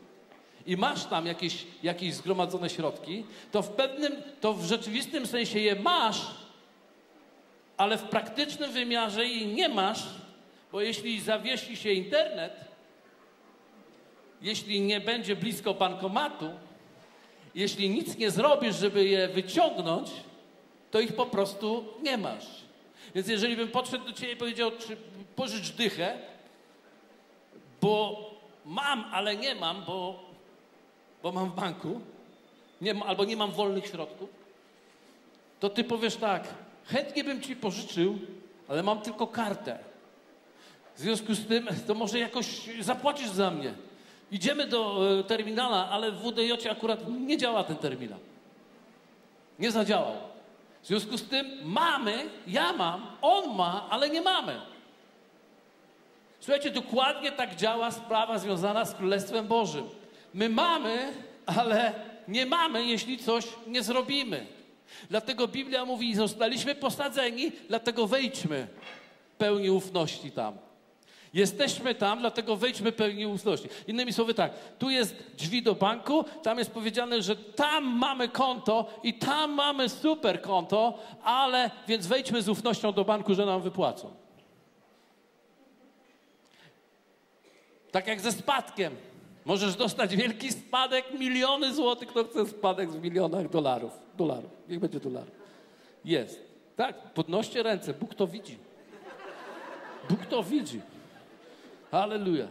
i 0.67 0.77
masz 0.77 1.05
tam 1.05 1.27
jakieś, 1.27 1.67
jakieś 1.83 2.15
zgromadzone 2.15 2.71
środki, 2.71 3.25
to 3.53 3.63
w 3.63 3.69
pewnym, 3.69 4.13
to 4.41 4.55
w 4.55 4.65
rzeczywistym 4.65 5.27
sensie 5.27 5.61
je 5.61 5.77
masz, 5.77 6.21
ale 7.77 7.99
w 7.99 8.03
praktycznym 8.03 8.73
wymiarze 8.73 9.25
jej 9.27 9.47
nie 9.47 9.69
masz, 9.69 10.03
bo 10.73 10.81
jeśli 10.81 11.21
zawiesi 11.21 11.77
się 11.77 11.91
internet, 11.91 12.53
jeśli 14.43 14.81
nie 14.81 15.01
będzie 15.01 15.37
blisko 15.37 15.75
bankomatu, 15.75 16.51
jeśli 17.55 17.91
nic 17.91 18.17
nie 18.17 18.31
zrobisz, 18.31 18.77
żeby 18.77 19.05
je 19.05 19.29
wyciągnąć, 19.29 20.11
to 20.91 21.01
ich 21.01 21.13
po 21.13 21.27
prostu 21.27 21.85
nie 22.03 22.19
masz. 22.19 22.47
Więc 23.15 23.29
jeżeli 23.29 23.57
bym 23.57 23.69
podszedł 23.69 24.05
do 24.05 24.13
Ciebie 24.13 24.33
i 24.33 24.37
powiedział, 24.37 24.71
czy 24.71 24.97
pożycz 25.37 25.71
dychę, 25.71 26.19
bo 27.81 28.21
mam, 28.65 29.05
ale 29.13 29.37
nie 29.37 29.55
mam, 29.55 29.85
bo 29.85 30.25
bo 31.25 31.33
mam 31.33 31.51
w 31.51 31.55
banku, 31.55 32.01
nie 32.81 33.05
albo 33.05 33.25
nie 33.25 33.37
mam 33.37 33.51
wolnych 33.51 33.87
środków, 33.87 34.31
to 35.61 35.69
ty 35.69 35.85
powiesz 35.85 36.17
tak, 36.17 36.49
chętnie 36.85 37.25
bym 37.25 37.41
ci 37.41 37.57
pożyczył, 37.57 38.19
ale 38.69 38.83
mam 38.83 39.01
tylko 39.01 39.27
kartę. 39.27 39.79
W 40.97 41.01
związku 41.01 41.35
z 41.35 41.47
tym, 41.47 41.69
to 41.87 41.95
może 41.95 42.19
jakoś 42.19 42.47
zapłacisz 42.81 43.31
za 43.31 43.51
mnie. 43.51 43.75
Idziemy 44.33 44.67
do 44.67 45.11
e, 45.21 45.25
terminala, 45.25 45.91
ale 45.91 46.13
w 46.13 46.17
WDJ 46.17 46.69
akurat 46.71 47.01
nie 47.09 47.39
działa 47.39 47.65
ten 47.65 47.77
terminal. 47.77 48.19
Nie 49.59 49.71
zadziałał. 49.71 50.17
W 50.83 50.87
związku 50.87 51.19
z 51.19 51.23
tym 51.23 51.47
mamy, 51.63 52.31
ja 52.47 52.73
mam, 52.73 53.07
on 53.23 53.57
ma, 53.57 53.87
ale 53.91 54.11
nie 54.11 54.23
mamy. 54.23 54.61
Słuchajcie, 56.41 56.71
dokładnie 56.71 57.33
tak 57.33 57.57
działa 57.57 57.91
sprawa 57.91 58.39
związana 58.39 58.85
z 58.85 58.95
Królestwem 58.95 59.47
Bożym. 59.47 60.04
My 60.35 60.49
mamy, 60.49 61.13
ale 61.47 61.93
nie 62.29 62.47
mamy, 62.47 62.87
jeśli 62.87 63.19
coś 63.19 63.45
nie 63.67 63.83
zrobimy. 63.83 64.47
Dlatego 65.11 65.49
Biblia 65.49 65.85
mówi, 65.85 66.15
zostaliśmy 66.15 66.75
posadzeni, 66.75 67.53
dlatego 67.69 68.07
wejdźmy 68.07 68.67
pełni 69.39 69.71
ufności 69.71 70.31
tam. 70.31 70.59
Jesteśmy 71.35 71.95
tam, 71.95 72.21
dlatego 72.21 72.57
wejdźmy 72.57 72.93
pełni 72.93 73.27
ufności. 73.27 73.69
Innymi 73.87 74.13
słowy 74.13 74.35
tak, 74.35 74.53
tu 74.79 74.91
jest 74.91 75.17
drzwi 75.37 75.63
do 75.63 75.75
banku, 75.75 76.25
tam 76.43 76.59
jest 76.59 76.71
powiedziane, 76.71 77.23
że 77.23 77.37
tam 77.37 77.85
mamy 77.85 78.29
konto 78.29 79.01
i 79.03 79.15
tam 79.15 79.53
mamy 79.53 79.89
super 79.89 80.43
konto, 80.43 80.99
ale 81.23 81.71
więc 81.89 82.07
wejdźmy 82.07 82.43
z 82.43 82.49
ufnością 82.49 82.93
do 82.93 83.05
banku, 83.05 83.35
że 83.35 83.47
nam 83.47 83.63
wypłacą. 83.63 84.11
Tak 87.91 88.07
jak 88.07 88.21
ze 88.21 88.33
spadkiem. 88.33 88.97
Możesz 89.45 89.77
dostać 89.77 90.17
wielki 90.17 90.53
spadek, 90.53 91.05
miliony 91.19 91.75
złotych. 91.75 92.09
Kto 92.09 92.25
chce 92.25 92.47
spadek 92.47 92.91
w 92.91 93.03
milionach 93.03 93.51
dolarów? 93.51 93.93
Dolarów. 94.17 94.51
Niech 94.69 94.81
będzie 94.81 95.01
dolar. 95.01 95.25
Jest. 96.05 96.41
Tak, 96.77 96.97
podnoście 96.97 97.63
ręce. 97.63 97.95
Bóg 97.95 98.15
to 98.15 98.27
widzi. 98.27 98.59
Bóg 100.09 100.27
to 100.27 100.43
widzi. 100.43 100.81
Halleluja. 101.91 102.49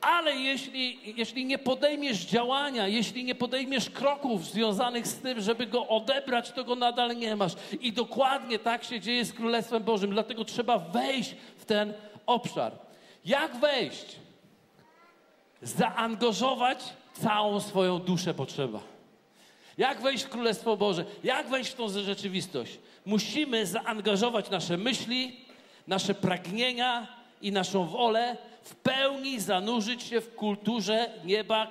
Ale 0.00 0.36
jeśli, 0.36 0.98
jeśli 1.16 1.44
nie 1.44 1.58
podejmiesz 1.58 2.18
działania, 2.18 2.88
jeśli 2.88 3.24
nie 3.24 3.34
podejmiesz 3.34 3.90
kroków 3.90 4.44
związanych 4.44 5.06
z 5.06 5.14
tym, 5.14 5.40
żeby 5.40 5.66
go 5.66 5.88
odebrać, 5.88 6.52
to 6.52 6.64
go 6.64 6.76
nadal 6.76 7.16
nie 7.16 7.36
masz. 7.36 7.52
I 7.80 7.92
dokładnie 7.92 8.58
tak 8.58 8.84
się 8.84 9.00
dzieje 9.00 9.24
z 9.24 9.32
Królestwem 9.32 9.82
Bożym. 9.82 10.10
Dlatego 10.10 10.44
trzeba 10.44 10.78
wejść 10.78 11.36
w 11.58 11.64
ten 11.64 11.92
obszar. 12.26 12.72
Jak 13.24 13.56
wejść? 13.56 14.23
Zaangażować 15.64 16.78
całą 17.12 17.60
swoją 17.60 17.98
duszę 17.98 18.34
potrzeba. 18.34 18.80
Jak 19.78 20.02
wejść 20.02 20.24
w 20.24 20.28
Królestwo 20.28 20.76
Boże? 20.76 21.04
Jak 21.24 21.48
wejść 21.48 21.70
w 21.70 21.74
tą 21.74 21.88
rzeczywistość? 21.88 22.78
Musimy 23.06 23.66
zaangażować 23.66 24.50
nasze 24.50 24.76
myśli, 24.76 25.36
nasze 25.86 26.14
pragnienia 26.14 27.06
i 27.42 27.52
naszą 27.52 27.86
wolę 27.86 28.36
w 28.62 28.74
pełni 28.74 29.40
zanurzyć 29.40 30.02
się 30.02 30.20
w 30.20 30.34
kulturze 30.34 31.10
nieba, 31.24 31.66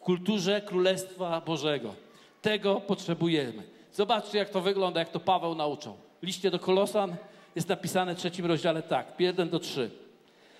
kulturze 0.00 0.60
Królestwa 0.60 1.40
Bożego. 1.40 1.94
Tego 2.42 2.80
potrzebujemy. 2.80 3.62
Zobaczcie, 3.92 4.38
jak 4.38 4.50
to 4.50 4.60
wygląda, 4.60 5.00
jak 5.00 5.08
to 5.08 5.20
Paweł 5.20 5.54
nauczał. 5.54 5.96
W 6.22 6.26
liście 6.26 6.50
do 6.50 6.58
Kolosan 6.58 7.16
jest 7.56 7.68
napisane 7.68 8.14
w 8.14 8.18
trzecim 8.18 8.46
rozdziale 8.46 8.82
tak, 8.82 9.06
1 9.18 9.48
do 9.48 9.58
3. 9.58 9.90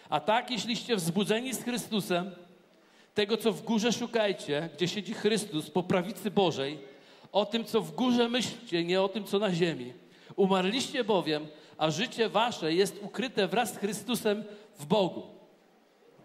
A 0.08 0.20
tak, 0.20 0.50
jeśliście 0.50 0.96
wzbudzeni 0.96 1.54
z 1.54 1.62
Chrystusem, 1.62 2.30
tego, 3.14 3.36
co 3.36 3.52
w 3.52 3.62
górze 3.62 3.92
szukajcie, 3.92 4.68
gdzie 4.74 4.88
siedzi 4.88 5.14
Chrystus 5.14 5.70
po 5.70 5.82
prawicy 5.82 6.30
Bożej, 6.30 6.78
o 7.32 7.46
tym, 7.46 7.64
co 7.64 7.80
w 7.80 7.94
górze 7.94 8.28
myślcie, 8.28 8.84
nie 8.84 9.02
o 9.02 9.08
tym, 9.08 9.24
co 9.24 9.38
na 9.38 9.54
ziemi. 9.54 9.92
Umarliście 10.36 11.04
bowiem, 11.04 11.46
a 11.78 11.90
życie 11.90 12.28
wasze 12.28 12.74
jest 12.74 12.98
ukryte 13.02 13.48
wraz 13.48 13.74
z 13.74 13.76
Chrystusem 13.76 14.44
w 14.78 14.86
Bogu. 14.86 15.22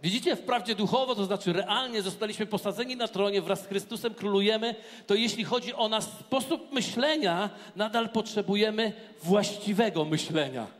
Widzicie, 0.03 0.35
wprawdzie 0.35 0.75
duchowo, 0.75 1.15
to 1.15 1.25
znaczy 1.25 1.53
realnie 1.53 2.01
zostaliśmy 2.01 2.45
posadzeni 2.45 2.95
na 2.95 3.07
tronie, 3.07 3.41
wraz 3.41 3.61
z 3.63 3.67
Chrystusem 3.67 4.13
królujemy, 4.13 4.75
to 5.07 5.15
jeśli 5.15 5.43
chodzi 5.43 5.73
o 5.73 5.89
nasz 5.89 6.03
sposób 6.03 6.71
myślenia, 6.71 7.49
nadal 7.75 8.09
potrzebujemy 8.09 8.93
właściwego 9.23 10.05
myślenia. 10.05 10.78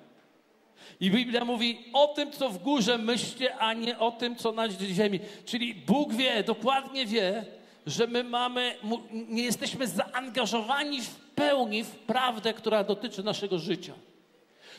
I 0.99 1.11
Biblia 1.11 1.45
mówi 1.45 1.85
o 1.93 2.07
tym, 2.07 2.31
co 2.31 2.49
w 2.49 2.63
górze 2.63 2.97
myślcie, 2.97 3.57
a 3.57 3.73
nie 3.73 3.99
o 3.99 4.11
tym, 4.11 4.35
co 4.35 4.51
na 4.51 4.69
ziemi. 4.69 5.19
Czyli 5.45 5.75
Bóg 5.75 6.13
wie, 6.13 6.43
dokładnie 6.43 7.05
wie, 7.05 7.45
że 7.85 8.07
my 8.07 8.23
mamy, 8.23 8.75
nie 9.11 9.43
jesteśmy 9.43 9.87
zaangażowani 9.87 11.01
w 11.01 11.15
pełni 11.15 11.83
w 11.83 11.89
prawdę, 11.89 12.53
która 12.53 12.83
dotyczy 12.83 13.23
naszego 13.23 13.59
życia. 13.59 13.93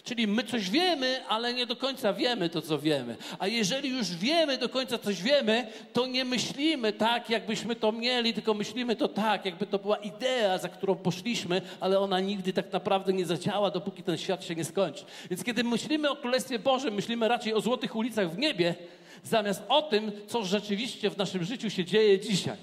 Czyli 0.04 0.26
my 0.26 0.44
coś 0.44 0.70
wiemy, 0.70 1.20
ale 1.28 1.54
nie 1.54 1.66
do 1.66 1.76
końca 1.76 2.12
wiemy 2.12 2.48
to, 2.48 2.62
co 2.62 2.78
wiemy. 2.78 3.16
A 3.38 3.46
jeżeli 3.46 3.88
już 3.88 4.16
wiemy 4.16 4.58
do 4.58 4.68
końca 4.68 4.98
coś 4.98 5.22
wiemy, 5.22 5.66
to 5.92 6.06
nie 6.06 6.24
myślimy 6.24 6.92
tak, 6.92 7.30
jakbyśmy 7.30 7.76
to 7.76 7.92
mieli, 7.92 8.34
tylko 8.34 8.54
myślimy 8.54 8.96
to 8.96 9.08
tak, 9.08 9.44
jakby 9.44 9.66
to 9.66 9.78
była 9.78 9.96
idea, 9.96 10.58
za 10.58 10.68
którą 10.68 10.94
poszliśmy, 10.94 11.62
ale 11.80 12.00
ona 12.00 12.20
nigdy 12.20 12.52
tak 12.52 12.72
naprawdę 12.72 13.12
nie 13.12 13.26
zadziała, 13.26 13.70
dopóki 13.70 14.02
ten 14.02 14.18
świat 14.18 14.44
się 14.44 14.54
nie 14.54 14.64
skończy. 14.64 15.04
Więc 15.30 15.44
kiedy 15.44 15.64
myślimy 15.64 16.10
o 16.10 16.16
Królestwie 16.16 16.58
Bożym, 16.58 16.94
myślimy 16.94 17.28
raczej 17.28 17.54
o 17.54 17.60
złotych 17.60 17.96
ulicach 17.96 18.30
w 18.30 18.38
niebie, 18.38 18.74
zamiast 19.24 19.62
o 19.68 19.82
tym, 19.82 20.12
co 20.26 20.44
rzeczywiście 20.44 21.10
w 21.10 21.16
naszym 21.16 21.44
życiu 21.44 21.70
się 21.70 21.84
dzieje 21.84 22.20
dzisiaj. 22.20 22.56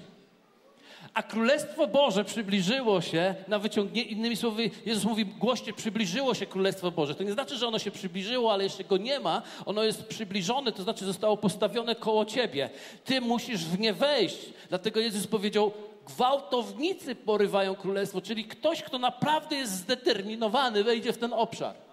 A 1.18 1.22
Królestwo 1.22 1.86
Boże 1.86 2.24
przybliżyło 2.24 3.00
się 3.00 3.34
na 3.48 3.58
wyciągnięcie, 3.58 4.10
innymi 4.10 4.36
słowy, 4.36 4.70
Jezus 4.86 5.04
mówi, 5.04 5.26
głoście, 5.26 5.72
przybliżyło 5.72 6.34
się 6.34 6.46
Królestwo 6.46 6.90
Boże. 6.90 7.14
To 7.14 7.22
nie 7.24 7.32
znaczy, 7.32 7.56
że 7.56 7.66
ono 7.66 7.78
się 7.78 7.90
przybliżyło, 7.90 8.52
ale 8.52 8.64
jeszcze 8.64 8.84
go 8.84 8.96
nie 8.96 9.20
ma. 9.20 9.42
Ono 9.66 9.82
jest 9.82 10.06
przybliżone, 10.06 10.72
to 10.72 10.82
znaczy 10.82 11.04
zostało 11.04 11.36
postawione 11.36 11.94
koło 11.94 12.24
ciebie. 12.24 12.70
Ty 13.04 13.20
musisz 13.20 13.64
w 13.64 13.78
nie 13.78 13.92
wejść. 13.92 14.38
Dlatego 14.68 15.00
Jezus 15.00 15.26
powiedział, 15.26 15.72
gwałtownicy 16.06 17.14
porywają 17.14 17.74
Królestwo, 17.74 18.20
czyli 18.20 18.44
ktoś, 18.44 18.82
kto 18.82 18.98
naprawdę 18.98 19.56
jest 19.56 19.72
zdeterminowany, 19.72 20.84
wejdzie 20.84 21.12
w 21.12 21.18
ten 21.18 21.32
obszar. 21.32 21.87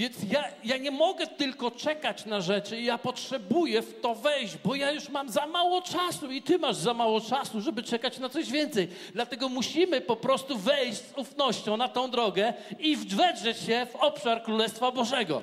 Więc 0.00 0.16
ja, 0.30 0.44
ja 0.64 0.76
nie 0.76 0.90
mogę 0.90 1.26
tylko 1.26 1.70
czekać 1.70 2.26
na 2.26 2.40
rzeczy, 2.40 2.80
ja 2.80 2.98
potrzebuję 2.98 3.82
w 3.82 4.00
to 4.00 4.14
wejść, 4.14 4.56
bo 4.64 4.74
ja 4.74 4.90
już 4.90 5.08
mam 5.08 5.30
za 5.30 5.46
mało 5.46 5.82
czasu 5.82 6.30
i 6.30 6.42
ty 6.42 6.58
masz 6.58 6.76
za 6.76 6.94
mało 6.94 7.20
czasu, 7.20 7.60
żeby 7.60 7.82
czekać 7.82 8.18
na 8.18 8.28
coś 8.28 8.50
więcej. 8.50 8.88
Dlatego 9.14 9.48
musimy 9.48 10.00
po 10.00 10.16
prostu 10.16 10.58
wejść 10.58 10.98
z 10.98 11.18
ufnością 11.18 11.76
na 11.76 11.88
tą 11.88 12.10
drogę 12.10 12.54
i 12.78 12.96
wedrzeć 12.96 13.58
się 13.58 13.86
w 13.92 13.96
obszar 13.96 14.42
Królestwa 14.42 14.92
Bożego. 14.92 15.42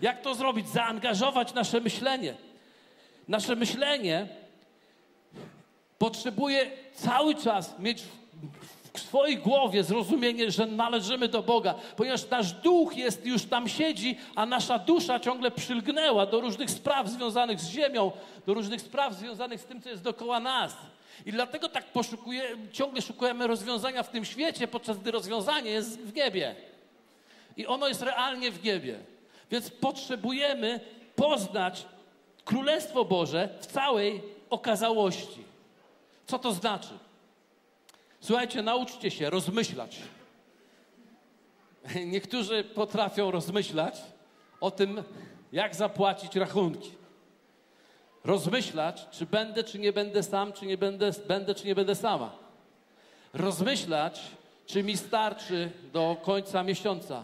Jak 0.00 0.22
to 0.22 0.34
zrobić? 0.34 0.68
Zaangażować 0.68 1.54
nasze 1.54 1.80
myślenie. 1.80 2.34
Nasze 3.28 3.56
myślenie 3.56 4.26
potrzebuje 5.98 6.70
cały 6.94 7.34
czas 7.34 7.78
mieć 7.78 8.02
w 8.98 9.02
swojej 9.02 9.38
głowie 9.38 9.84
zrozumienie, 9.84 10.50
że 10.50 10.66
należymy 10.66 11.28
do 11.28 11.42
Boga, 11.42 11.74
ponieważ 11.96 12.30
nasz 12.30 12.52
duch 12.52 12.96
jest 12.96 13.26
już 13.26 13.44
tam 13.44 13.68
siedzi, 13.68 14.18
a 14.34 14.46
nasza 14.46 14.78
dusza 14.78 15.20
ciągle 15.20 15.50
przylgnęła 15.50 16.26
do 16.26 16.40
różnych 16.40 16.70
spraw 16.70 17.08
związanych 17.08 17.60
z 17.60 17.68
ziemią, 17.68 18.12
do 18.46 18.54
różnych 18.54 18.80
spraw 18.80 19.14
związanych 19.14 19.60
z 19.60 19.64
tym, 19.64 19.82
co 19.82 19.88
jest 19.88 20.02
dookoła 20.02 20.40
nas. 20.40 20.76
I 21.26 21.32
dlatego 21.32 21.68
tak 21.68 21.84
poszukuje, 21.84 22.42
ciągle 22.72 23.02
szukujemy 23.02 23.46
rozwiązania 23.46 24.02
w 24.02 24.08
tym 24.08 24.24
świecie, 24.24 24.68
podczas 24.68 24.98
gdy 24.98 25.10
rozwiązanie 25.10 25.70
jest 25.70 26.00
w 26.00 26.14
niebie. 26.14 26.54
I 27.56 27.66
ono 27.66 27.88
jest 27.88 28.02
realnie 28.02 28.50
w 28.50 28.64
niebie. 28.64 28.98
Więc 29.50 29.70
potrzebujemy 29.70 30.80
poznać 31.16 31.86
Królestwo 32.44 33.04
Boże 33.04 33.48
w 33.60 33.66
całej 33.66 34.22
okazałości. 34.50 35.44
Co 36.26 36.38
to 36.38 36.52
znaczy? 36.52 36.88
Słuchajcie, 38.20 38.62
nauczcie 38.62 39.10
się 39.10 39.30
rozmyślać. 39.30 39.98
Niektórzy 42.06 42.64
potrafią 42.64 43.30
rozmyślać 43.30 44.02
o 44.60 44.70
tym, 44.70 45.02
jak 45.52 45.74
zapłacić 45.74 46.36
rachunki. 46.36 46.90
Rozmyślać, 48.24 49.06
czy 49.10 49.26
będę, 49.26 49.64
czy 49.64 49.78
nie 49.78 49.92
będę 49.92 50.22
sam, 50.22 50.52
czy 50.52 50.66
nie 50.66 50.78
będę, 50.78 51.10
będę, 51.28 51.54
czy 51.54 51.66
nie 51.66 51.74
będę 51.74 51.94
sama. 51.94 52.32
Rozmyślać, 53.34 54.20
czy 54.66 54.82
mi 54.82 54.96
starczy 54.96 55.70
do 55.92 56.16
końca 56.22 56.62
miesiąca. 56.62 57.22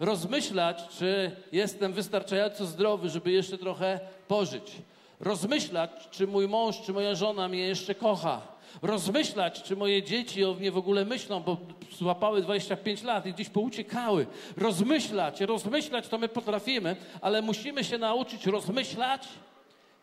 Rozmyślać, 0.00 0.88
czy 0.98 1.36
jestem 1.52 1.92
wystarczająco 1.92 2.66
zdrowy, 2.66 3.08
żeby 3.08 3.30
jeszcze 3.30 3.58
trochę 3.58 4.00
pożyć. 4.28 4.72
Rozmyślać, 5.20 5.90
czy 6.10 6.26
mój 6.26 6.48
mąż, 6.48 6.80
czy 6.80 6.92
moja 6.92 7.14
żona 7.14 7.48
mnie 7.48 7.60
jeszcze 7.60 7.94
kocha 7.94 8.55
rozmyślać, 8.82 9.62
czy 9.62 9.76
moje 9.76 10.02
dzieci 10.02 10.44
o 10.44 10.54
mnie 10.54 10.70
w 10.70 10.76
ogóle 10.76 11.04
myślą, 11.04 11.40
bo 11.40 11.56
złapały 11.92 12.42
25 12.42 13.02
lat 13.02 13.26
i 13.26 13.32
gdzieś 13.32 13.48
pouciekały. 13.48 14.26
Rozmyślać, 14.56 15.40
rozmyślać 15.40 16.08
to 16.08 16.18
my 16.18 16.28
potrafimy, 16.28 16.96
ale 17.20 17.42
musimy 17.42 17.84
się 17.84 17.98
nauczyć 17.98 18.46
rozmyślać, 18.46 19.28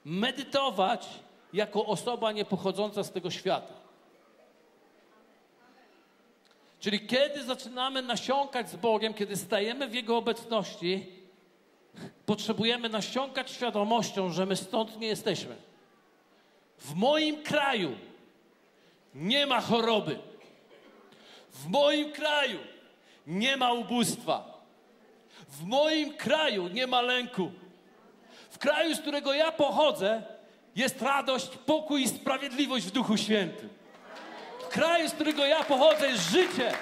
medytować 0.05 1.07
jako 1.53 1.85
osoba 1.85 2.31
niepochodząca 2.31 3.03
z 3.03 3.11
tego 3.11 3.31
świata. 3.31 3.73
Czyli 6.79 6.99
kiedy 6.99 7.43
zaczynamy 7.43 8.01
nasiąkać 8.01 8.69
z 8.69 8.75
Bogiem, 8.75 9.13
kiedy 9.13 9.35
stajemy 9.35 9.87
w 9.87 9.93
Jego 9.93 10.17
obecności, 10.17 11.05
potrzebujemy 12.25 12.89
nasiąkać 12.89 13.51
świadomością, 13.51 14.29
że 14.29 14.45
my 14.45 14.55
stąd 14.55 14.99
nie 14.99 15.07
jesteśmy. 15.07 15.55
W 16.77 16.95
moim 16.95 17.43
kraju 17.43 17.95
nie 19.15 19.45
ma 19.45 19.61
choroby. 19.61 20.19
W 21.51 21.69
moim 21.69 22.11
kraju 22.11 22.59
nie 23.27 23.57
ma 23.57 23.73
ubóstwa. 23.73 24.63
W 25.47 25.65
moim 25.65 26.13
kraju 26.13 26.67
nie 26.67 26.87
ma 26.87 27.01
lęku. 27.01 27.51
W 28.49 28.57
kraju, 28.57 28.95
z 28.95 28.99
którego 28.99 29.33
ja 29.33 29.51
pochodzę, 29.51 30.23
jest 30.75 31.01
radość, 31.01 31.47
pokój 31.65 32.03
i 32.03 32.07
sprawiedliwość 32.07 32.85
w 32.85 32.91
Duchu 32.91 33.17
Świętym. 33.17 33.69
W 34.59 34.67
kraju, 34.67 35.09
z 35.09 35.13
którego 35.13 35.45
ja 35.45 35.63
pochodzę, 35.63 36.07
jest 36.07 36.29
życie. 36.29 36.73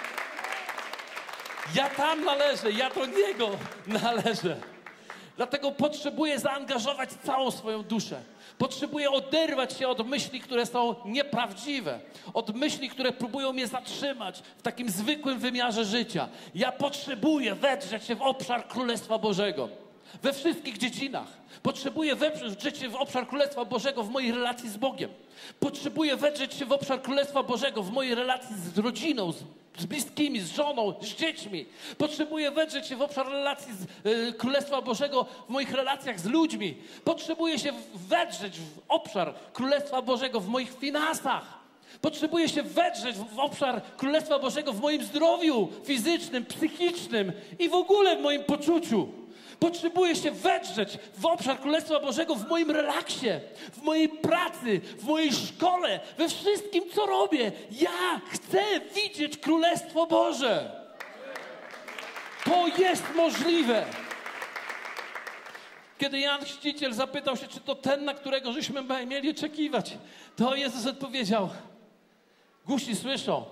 Ja 1.75 1.89
tam 1.89 2.23
należę, 2.25 2.71
ja 2.71 2.89
do 2.89 3.05
Niego 3.05 3.49
należę. 4.03 4.57
Dlatego 5.37 5.71
potrzebuję 5.71 6.39
zaangażować 6.39 7.09
całą 7.25 7.51
swoją 7.51 7.83
duszę. 7.83 8.21
Potrzebuję 8.61 9.11
oderwać 9.11 9.77
się 9.77 9.87
od 9.87 10.07
myśli, 10.07 10.39
które 10.39 10.65
są 10.65 10.95
nieprawdziwe, 11.05 11.99
od 12.33 12.55
myśli, 12.55 12.89
które 12.89 13.11
próbują 13.11 13.53
mnie 13.53 13.67
zatrzymać 13.67 14.43
w 14.57 14.61
takim 14.61 14.89
zwykłym 14.89 15.39
wymiarze 15.39 15.85
życia. 15.85 16.29
Ja 16.55 16.71
potrzebuję 16.71 17.55
wedrzeć 17.55 18.03
się 18.03 18.15
w 18.15 18.21
obszar 18.21 18.67
Królestwa 18.67 19.17
Bożego. 19.17 19.69
We 20.23 20.33
wszystkich 20.33 20.77
dziedzinach. 20.77 21.27
Potrzebuję 21.63 22.15
wedrzeć 22.15 22.77
się 22.77 22.89
w 22.89 22.95
obszar 22.95 23.27
Królestwa 23.27 23.65
Bożego 23.65 24.03
w 24.03 24.09
mojej 24.09 24.31
relacji 24.31 24.69
z 24.69 24.77
Bogiem. 24.77 25.09
Potrzebuję 25.59 26.15
wedrzeć 26.15 26.53
się 26.53 26.65
w 26.65 26.71
obszar 26.71 27.01
Królestwa 27.01 27.43
Bożego 27.43 27.83
w 27.83 27.91
mojej 27.91 28.15
relacji 28.15 28.55
z 28.55 28.77
rodziną, 28.77 29.31
z 29.31 29.43
z 29.81 29.85
bliskimi, 29.85 30.39
z 30.39 30.55
żoną, 30.55 30.93
z 31.01 31.15
dziećmi. 31.15 31.65
Potrzebuję 31.97 32.51
wedrzeć 32.51 32.87
się 32.87 32.95
w 32.95 33.01
obszar 33.01 33.27
relacji 33.27 33.73
z 33.73 34.07
y, 34.07 34.33
Królestwa 34.33 34.81
Bożego, 34.81 35.25
w 35.47 35.49
moich 35.49 35.71
relacjach 35.71 36.19
z 36.19 36.25
ludźmi. 36.25 36.77
Potrzebuję 37.03 37.59
się 37.59 37.71
wedrzeć 37.95 38.59
w 38.59 38.79
obszar 38.87 39.33
Królestwa 39.53 40.01
Bożego 40.01 40.39
w 40.39 40.47
moich 40.47 40.79
finansach. 40.79 41.61
Potrzebuję 42.01 42.49
się 42.49 42.63
wedrzeć 42.63 43.15
w 43.15 43.39
obszar 43.39 43.81
Królestwa 43.97 44.39
Bożego 44.39 44.73
w 44.73 44.81
moim 44.81 45.03
zdrowiu 45.03 45.67
fizycznym, 45.83 46.45
psychicznym 46.45 47.31
i 47.59 47.69
w 47.69 47.73
ogóle 47.73 48.17
w 48.17 48.21
moim 48.21 48.43
poczuciu. 48.43 49.20
Potrzebuję 49.61 50.15
się 50.15 50.31
wedrzeć 50.31 50.97
w 51.17 51.25
obszar 51.25 51.59
Królestwa 51.59 51.99
Bożego 51.99 52.35
w 52.35 52.49
moim 52.49 52.71
relaksie, 52.71 53.27
w 53.73 53.81
mojej 53.81 54.09
pracy, 54.09 54.81
w 54.97 55.03
mojej 55.03 55.31
szkole, 55.33 55.99
we 56.17 56.29
wszystkim, 56.29 56.83
co 56.95 57.05
robię. 57.05 57.51
Ja 57.71 58.21
chcę 58.29 58.63
widzieć 58.95 59.37
Królestwo 59.37 60.07
Boże. 60.07 60.81
To 62.45 62.67
jest 62.67 63.03
możliwe. 63.15 63.85
Kiedy 65.97 66.19
Jan 66.19 66.45
Chrzciciel 66.45 66.93
zapytał 66.93 67.37
się, 67.37 67.47
czy 67.47 67.59
to 67.59 67.75
ten, 67.75 68.05
na 68.05 68.13
którego 68.13 68.53
żeśmy 68.53 68.83
mieli 69.07 69.29
oczekiwać, 69.29 69.97
to 70.35 70.55
Jezus 70.55 70.85
odpowiedział, 70.85 71.49
głusi 72.65 72.95
słyszą, 72.95 73.45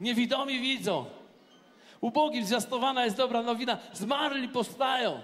niewidomi 0.00 0.60
widzą, 0.60 1.04
ubogim 2.00 2.46
zwiastowana 2.46 3.04
jest 3.04 3.16
dobra 3.16 3.42
nowina, 3.42 3.78
zmarli 3.92 4.48
powstają. 4.48 5.20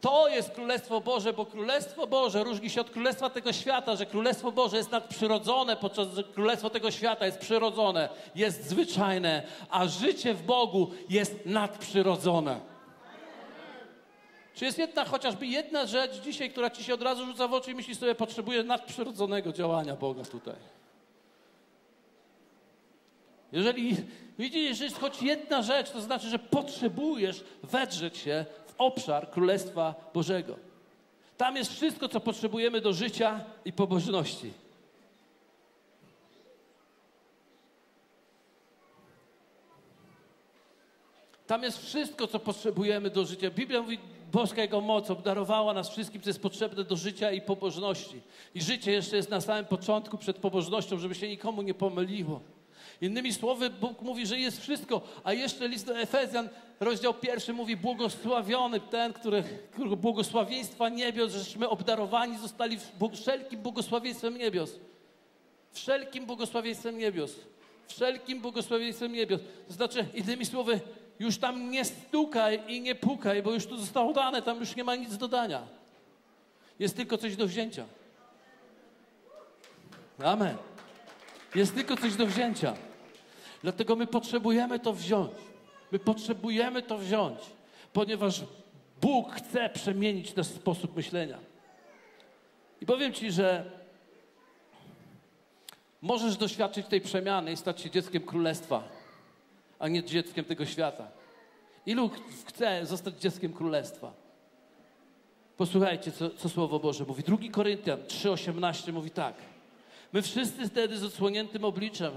To 0.00 0.28
jest 0.28 0.50
Królestwo 0.50 1.00
Boże, 1.00 1.32
bo 1.32 1.46
Królestwo 1.46 2.06
Boże 2.06 2.44
różni 2.44 2.70
się 2.70 2.80
od 2.80 2.90
Królestwa 2.90 3.30
tego 3.30 3.52
świata, 3.52 3.96
że 3.96 4.06
Królestwo 4.06 4.52
Boże 4.52 4.76
jest 4.76 4.90
nadprzyrodzone, 4.90 5.76
podczas 5.76 6.08
Królestwo 6.34 6.70
tego 6.70 6.90
świata 6.90 7.26
jest 7.26 7.38
przyrodzone, 7.38 8.08
jest 8.34 8.68
zwyczajne, 8.68 9.42
a 9.70 9.86
życie 9.86 10.34
w 10.34 10.42
Bogu 10.42 10.90
jest 11.08 11.46
nadprzyrodzone. 11.46 12.60
Czy 14.54 14.64
jest 14.64 14.78
jedna, 14.78 15.04
chociażby 15.04 15.46
jedna 15.46 15.86
rzecz 15.86 16.20
dzisiaj, 16.20 16.50
która 16.50 16.70
ci 16.70 16.84
się 16.84 16.94
od 16.94 17.02
razu 17.02 17.26
rzuca 17.26 17.48
w 17.48 17.54
oczy 17.54 17.70
i 17.70 17.74
myślisz 17.74 17.98
sobie, 17.98 18.14
potrzebuję 18.14 18.62
nadprzyrodzonego 18.62 19.52
działania 19.52 19.96
Boga 19.96 20.24
tutaj? 20.24 20.54
Jeżeli 23.52 23.96
widzisz, 24.38 24.78
że 24.78 24.84
jest 24.84 24.98
choć 24.98 25.22
jedna 25.22 25.62
rzecz, 25.62 25.90
to 25.90 26.00
znaczy, 26.00 26.28
że 26.28 26.38
potrzebujesz 26.38 27.44
wedrzeć 27.62 28.16
się 28.16 28.44
w 28.66 28.74
obszar 28.78 29.30
Królestwa 29.30 29.94
Bożego. 30.14 30.56
Tam 31.36 31.56
jest 31.56 31.72
wszystko, 31.72 32.08
co 32.08 32.20
potrzebujemy 32.20 32.80
do 32.80 32.92
życia 32.92 33.44
i 33.64 33.72
pobożności. 33.72 34.52
Tam 41.46 41.62
jest 41.62 41.86
wszystko, 41.86 42.26
co 42.26 42.38
potrzebujemy 42.38 43.10
do 43.10 43.24
życia. 43.24 43.50
Biblia 43.50 43.82
mówi, 43.82 43.98
boska 44.32 44.62
Jego 44.62 44.80
moc 44.80 45.10
obdarowała 45.10 45.74
nas 45.74 45.90
wszystkim, 45.90 46.22
co 46.22 46.30
jest 46.30 46.42
potrzebne 46.42 46.84
do 46.84 46.96
życia 46.96 47.32
i 47.32 47.40
pobożności. 47.40 48.20
I 48.54 48.60
życie 48.62 48.92
jeszcze 48.92 49.16
jest 49.16 49.30
na 49.30 49.40
samym 49.40 49.64
początku 49.64 50.18
przed 50.18 50.36
pobożnością, 50.36 50.98
żeby 50.98 51.14
się 51.14 51.28
nikomu 51.28 51.62
nie 51.62 51.74
pomyliło. 51.74 52.40
Innymi 53.00 53.32
słowy, 53.32 53.70
Bóg 53.70 54.02
mówi, 54.02 54.26
że 54.26 54.38
jest 54.38 54.60
wszystko, 54.60 55.00
a 55.24 55.32
jeszcze 55.32 55.68
list 55.68 55.86
do 55.86 55.98
Efezjan, 55.98 56.48
rozdział 56.80 57.14
pierwszy 57.14 57.52
mówi, 57.52 57.76
błogosławiony 57.76 58.80
ten, 58.80 59.12
który, 59.12 59.44
błogosławieństwa 59.96 60.88
niebios, 60.88 61.32
żeśmy 61.32 61.68
obdarowani 61.68 62.38
zostali 62.38 62.78
wszelkim 63.12 63.60
błogosławieństwem 63.60 64.38
niebios. 64.38 64.78
Wszelkim 65.72 66.26
błogosławieństwem 66.26 66.98
niebios. 66.98 67.36
Wszelkim 67.88 68.40
błogosławieństwem 68.40 69.12
niebios. 69.12 69.40
To 69.66 69.72
znaczy, 69.72 70.06
innymi 70.14 70.46
słowy, 70.46 70.80
już 71.18 71.38
tam 71.38 71.70
nie 71.70 71.84
stukaj 71.84 72.62
i 72.68 72.80
nie 72.80 72.94
pukaj, 72.94 73.42
bo 73.42 73.52
już 73.52 73.66
tu 73.66 73.76
zostało 73.76 74.12
dane, 74.12 74.42
tam 74.42 74.60
już 74.60 74.76
nie 74.76 74.84
ma 74.84 74.96
nic 74.96 75.16
do 75.16 75.28
dania. 75.28 75.62
Jest 76.78 76.96
tylko 76.96 77.18
coś 77.18 77.36
do 77.36 77.46
wzięcia. 77.46 77.84
Amen. 80.24 80.56
Jest 81.54 81.74
tylko 81.74 81.96
coś 81.96 82.14
do 82.14 82.26
wzięcia. 82.26 82.74
Dlatego 83.62 83.96
my 83.96 84.06
potrzebujemy 84.06 84.78
to 84.78 84.92
wziąć. 84.92 85.30
My 85.92 85.98
potrzebujemy 85.98 86.82
to 86.82 86.98
wziąć, 86.98 87.38
ponieważ 87.92 88.44
Bóg 89.00 89.32
chce 89.32 89.70
przemienić 89.70 90.34
nasz 90.34 90.46
sposób 90.46 90.96
myślenia. 90.96 91.38
I 92.80 92.86
powiem 92.86 93.12
Ci, 93.12 93.32
że 93.32 93.70
możesz 96.02 96.36
doświadczyć 96.36 96.86
tej 96.86 97.00
przemiany 97.00 97.52
i 97.52 97.56
stać 97.56 97.80
się 97.80 97.90
dzieckiem 97.90 98.22
królestwa, 98.22 98.82
a 99.78 99.88
nie 99.88 100.04
dzieckiem 100.04 100.44
tego 100.44 100.66
świata. 100.66 101.08
Ilu 101.86 102.10
chce 102.46 102.86
zostać 102.86 103.20
dzieckiem 103.20 103.52
królestwa? 103.52 104.12
Posłuchajcie, 105.56 106.12
co, 106.12 106.30
co 106.30 106.48
Słowo 106.48 106.78
Boże 106.78 107.04
mówi. 107.04 107.22
2 107.22 107.36
Koryntian 107.52 107.98
3,18 107.98 108.92
mówi 108.92 109.10
tak. 109.10 109.34
My 110.12 110.22
wszyscy 110.22 110.68
wtedy 110.68 110.98
z 110.98 111.04
odsłoniętym 111.04 111.64
obliczem 111.64 112.12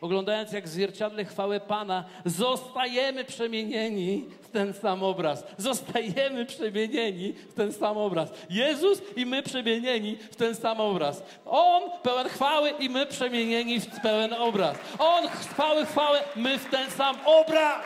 oglądając 0.00 0.52
jak 0.52 0.64
w 0.64 0.68
zwierciadle 0.68 1.24
chwałę 1.24 1.60
Pana, 1.60 2.04
zostajemy 2.24 3.24
przemienieni 3.24 4.24
w 4.42 4.48
ten 4.48 4.74
sam 4.74 5.02
obraz. 5.02 5.44
Zostajemy 5.58 6.46
przemienieni 6.46 7.32
w 7.32 7.54
ten 7.54 7.72
sam 7.72 7.96
obraz. 7.98 8.30
Jezus 8.50 9.02
i 9.16 9.26
my 9.26 9.42
przemienieni 9.42 10.16
w 10.16 10.36
ten 10.36 10.54
sam 10.54 10.80
obraz. 10.80 11.22
On 11.46 11.82
pełen 12.02 12.28
chwały 12.28 12.70
i 12.70 12.90
my 12.90 13.06
przemienieni 13.06 13.80
w 13.80 14.00
pełen 14.00 14.32
obraz. 14.32 14.76
On 14.98 15.28
chwały, 15.28 15.86
chwałę, 15.86 16.24
my 16.36 16.58
w 16.58 16.70
ten 16.70 16.90
sam 16.90 17.16
obraz. 17.24 17.84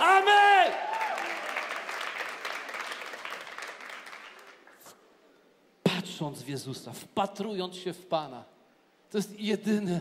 Amen! 0.00 0.72
Patrząc 5.82 6.42
w 6.42 6.48
Jezusa, 6.48 6.92
wpatrując 6.92 7.76
się 7.76 7.92
w 7.92 8.06
Pana 8.06 8.55
to 9.10 9.18
jest 9.18 9.40
jedyny, 9.40 10.00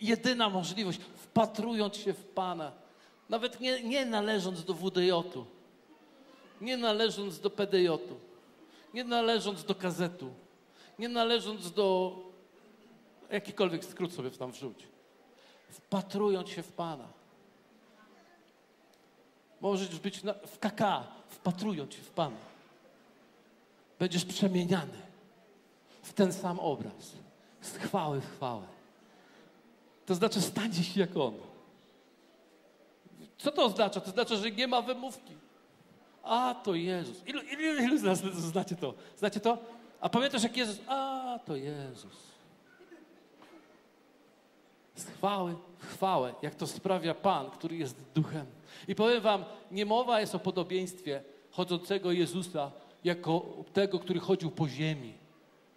jedyna 0.00 0.48
możliwość, 0.48 1.00
wpatrując 1.00 1.96
się 1.96 2.12
w 2.12 2.24
Pana. 2.24 2.72
Nawet 3.28 3.60
nie, 3.60 3.82
nie 3.82 4.06
należąc 4.06 4.64
do 4.64 4.74
WDJ-u, 4.74 5.44
nie 6.60 6.76
należąc 6.76 7.40
do 7.40 7.50
PDJ-u, 7.50 8.16
nie 8.94 9.04
należąc 9.04 9.64
do 9.64 9.74
kazetu, 9.74 10.30
nie 10.98 11.08
należąc 11.08 11.72
do 11.72 12.16
jakikolwiek 13.30 13.84
skrót 13.84 14.12
sobie 14.12 14.30
tam 14.30 14.52
wrzuć. 14.52 14.86
Wpatrując 15.70 16.48
się 16.48 16.62
w 16.62 16.72
Pana. 16.72 17.08
Możesz 19.60 19.98
być 19.98 20.22
na, 20.22 20.34
w 20.34 20.58
KK, 20.58 21.06
wpatrując 21.28 21.94
się 21.94 22.02
w 22.02 22.10
Pana. 22.10 22.36
Będziesz 23.98 24.24
przemieniany 24.24 24.98
w 26.02 26.12
ten 26.12 26.32
sam 26.32 26.60
obraz 26.60 27.12
z 27.60 27.76
chwały 27.76 28.20
w 28.20 28.36
chwałę. 28.36 28.66
To 30.06 30.14
znaczy, 30.14 30.40
stanie 30.40 30.74
się 30.74 31.00
jak 31.00 31.16
On. 31.16 31.34
Co 33.38 33.52
to 33.52 33.64
oznacza? 33.64 34.00
To 34.00 34.10
znaczy, 34.10 34.36
że 34.36 34.50
nie 34.50 34.66
ma 34.66 34.82
wymówki. 34.82 35.34
A, 36.22 36.54
to 36.54 36.74
Jezus. 36.74 37.26
Ilu, 37.26 37.40
ilu, 37.42 37.82
ilu 37.82 37.98
z 37.98 38.02
nas 38.02 38.18
znacie 38.20 38.76
to? 38.76 38.94
Znacie 39.16 39.40
to? 39.40 39.58
A 40.00 40.08
pamiętasz, 40.08 40.42
jak 40.42 40.56
Jezus? 40.56 40.80
A, 40.86 41.38
to 41.46 41.56
Jezus. 41.56 42.30
Z 44.94 45.06
chwały 45.06 45.56
w 45.78 45.86
chwałę, 45.86 46.34
jak 46.42 46.54
to 46.54 46.66
sprawia 46.66 47.14
Pan, 47.14 47.50
który 47.50 47.76
jest 47.76 47.96
duchem. 48.14 48.46
I 48.88 48.94
powiem 48.94 49.20
wam, 49.20 49.44
nie 49.70 49.86
mowa 49.86 50.20
jest 50.20 50.34
o 50.34 50.38
podobieństwie 50.38 51.22
chodzącego 51.50 52.12
Jezusa 52.12 52.70
jako 53.04 53.46
tego, 53.72 53.98
który 53.98 54.20
chodził 54.20 54.50
po 54.50 54.68
ziemi. 54.68 55.19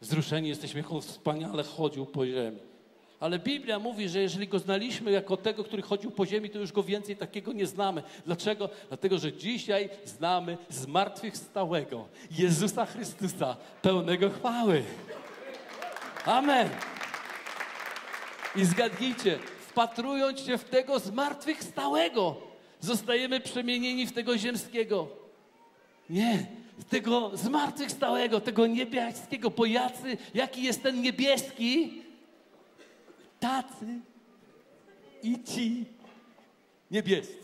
Wzruszeni 0.04 0.50
jesteśmy, 0.50 0.82
jak 0.82 0.92
on 0.92 1.02
wspaniale 1.02 1.64
chodził 1.64 2.06
po 2.06 2.26
ziemi. 2.26 2.60
Ale 3.20 3.40
Biblia 3.40 3.80
mówi, 3.80 4.10
że 4.10 4.20
jeżeli 4.20 4.48
go 4.48 4.60
znaliśmy 4.60 5.12
jako 5.12 5.38
tego, 5.38 5.64
który 5.64 5.82
chodził 5.82 6.12
po 6.12 6.26
ziemi, 6.26 6.50
to 6.50 6.60
już 6.60 6.72
go 6.72 6.84
więcej 6.84 7.18
takiego 7.18 7.54
nie 7.54 7.68
znamy. 7.68 8.04
Dlaczego? 8.26 8.70
Dlatego, 8.88 9.18
że 9.18 9.34
dzisiaj 9.34 9.90
znamy 10.06 10.58
zmartwychwstałego 10.70 12.08
Jezusa 12.32 12.86
Chrystusa, 12.86 13.58
pełnego 13.82 14.30
chwały. 14.30 14.84
Amen. 16.26 16.70
I 18.56 18.66
zgadnijcie, 18.66 19.40
wpatrując 19.68 20.40
się 20.40 20.58
w 20.58 20.64
tego 20.64 21.00
zmartwychwstałego, 21.00 22.38
zostajemy 22.80 23.40
przemienieni 23.40 24.08
w 24.08 24.14
tego 24.14 24.38
ziemskiego. 24.38 25.08
Nie, 26.10 26.48
tego 26.90 27.32
zmartwychwstałego, 27.34 28.42
tego 28.42 28.68
niebieskiego, 28.68 29.50
bo 29.50 29.66
jacy, 29.66 30.18
jaki 30.34 30.64
jest 30.64 30.84
ten 30.84 31.02
niebieski, 31.02 32.02
tacy 33.40 34.00
i 35.24 35.44
ci 35.44 35.86
niebiescy. 36.92 37.44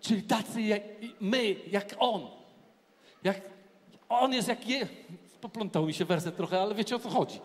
Czyli 0.00 0.22
tacy 0.22 0.62
jak 0.62 0.82
my, 1.20 1.56
jak 1.70 1.94
On. 1.98 2.26
Jak 3.24 3.40
On 4.08 4.32
jest 4.32 4.48
jak 4.48 4.68
je... 4.68 4.88
Poplątał 5.40 5.86
mi 5.86 5.94
się 5.94 6.04
werset 6.04 6.36
trochę, 6.36 6.60
ale 6.60 6.74
wiecie 6.74 6.96
o 6.96 6.98
co 6.98 7.10
chodzi. 7.10 7.40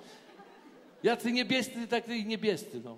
Jacy 1.04 1.32
niebiescy, 1.32 1.88
tak 1.88 2.08
i 2.08 2.26
niebiescy, 2.26 2.82
no. 2.84 2.98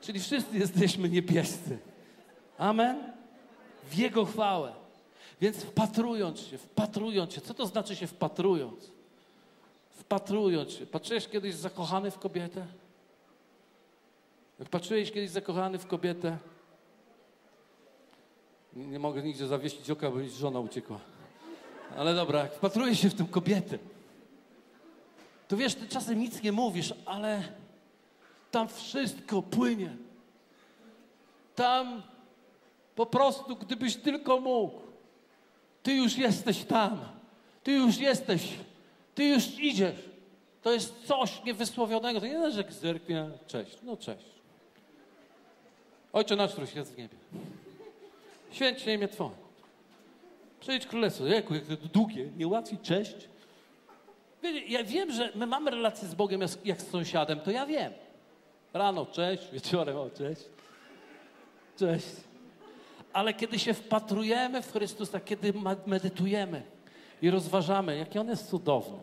Czyli 0.00 0.20
wszyscy 0.20 0.58
jesteśmy 0.58 1.08
niebiescy. 1.08 1.78
Amen? 2.58 3.12
W 3.90 3.94
Jego 3.94 4.24
chwałę. 4.24 4.85
Więc 5.40 5.56
wpatrując 5.56 6.40
się, 6.40 6.58
wpatrując 6.58 7.32
się. 7.32 7.40
Co 7.40 7.54
to 7.54 7.66
znaczy 7.66 7.96
się 7.96 8.06
wpatrując? 8.06 8.90
Wpatrując 9.90 10.72
się. 10.72 10.86
Patrzyłeś 10.86 11.28
kiedyś 11.28 11.54
zakochany 11.54 12.10
w 12.10 12.18
kobietę? 12.18 12.66
Jak 14.58 14.68
patrzyłeś 14.68 15.12
kiedyś 15.12 15.30
zakochany 15.30 15.78
w 15.78 15.86
kobietę? 15.86 16.38
Nie, 18.72 18.86
nie 18.86 18.98
mogę 18.98 19.22
nigdzie 19.22 19.46
zawiesić 19.46 19.90
oka, 19.90 20.10
bo 20.10 20.16
mi 20.16 20.30
żona 20.30 20.60
uciekła. 20.60 21.00
Ale 21.96 22.14
dobra, 22.14 22.40
jak 22.40 22.54
wpatrujesz 22.54 23.00
się 23.00 23.10
w 23.10 23.14
tę 23.14 23.24
kobietę, 23.30 23.78
to 25.48 25.56
wiesz, 25.56 25.74
ty 25.74 25.88
czasem 25.88 26.20
nic 26.20 26.42
nie 26.42 26.52
mówisz, 26.52 26.94
ale 27.06 27.42
tam 28.50 28.68
wszystko 28.68 29.42
płynie. 29.42 29.96
Tam 31.54 32.02
po 32.94 33.06
prostu, 33.06 33.56
gdybyś 33.56 33.96
tylko 33.96 34.40
mógł, 34.40 34.85
Ty 35.86 35.94
już 35.94 36.18
jesteś 36.18 36.64
tam. 36.64 36.98
Ty 37.62 37.72
już 37.72 37.98
jesteś. 37.98 38.42
Ty 39.14 39.24
już 39.24 39.58
idziesz. 39.58 39.94
To 40.62 40.72
jest 40.72 41.04
coś 41.04 41.44
niewysłowionego. 41.44 42.20
To 42.20 42.26
nie 42.26 42.32
jest, 42.32 42.56
że 42.56 42.64
zerknie, 42.70 43.30
cześć. 43.46 43.78
No 43.82 43.96
cześć. 43.96 44.24
Ojcze 46.12 46.36
nasz, 46.36 46.52
który 46.52 46.66
jest 46.74 46.94
w 46.94 46.98
niebie. 46.98 47.16
Święć 48.50 48.86
imię 48.86 49.08
Twoje. 49.08 49.30
Przejdź 50.60 50.86
królestwo. 50.86 51.26
Jeku, 51.26 51.54
jak 51.54 51.64
to 51.64 51.88
długie, 51.92 52.30
niełatwiej, 52.36 52.78
cześć. 52.78 53.28
Wiecie, 54.42 54.66
ja 54.66 54.84
wiem, 54.84 55.12
że 55.12 55.32
my 55.34 55.46
mamy 55.46 55.70
relację 55.70 56.08
z 56.08 56.14
Bogiem 56.14 56.40
jak, 56.40 56.50
jak 56.64 56.82
z 56.82 56.90
sąsiadem, 56.90 57.40
to 57.40 57.50
ja 57.50 57.66
wiem. 57.66 57.92
Rano 58.72 59.06
cześć, 59.06 59.50
wieczorem 59.52 59.96
o 59.96 60.10
cześć. 60.10 60.42
Cześć. 61.78 62.06
Ale 63.16 63.34
kiedy 63.34 63.58
się 63.58 63.74
wpatrujemy 63.74 64.62
w 64.62 64.72
Chrystusa, 64.72 65.20
kiedy 65.20 65.52
medytujemy 65.86 66.62
i 67.22 67.30
rozważamy, 67.30 67.96
jaki 67.96 68.18
On 68.18 68.28
jest 68.28 68.50
cudowny, 68.50 68.98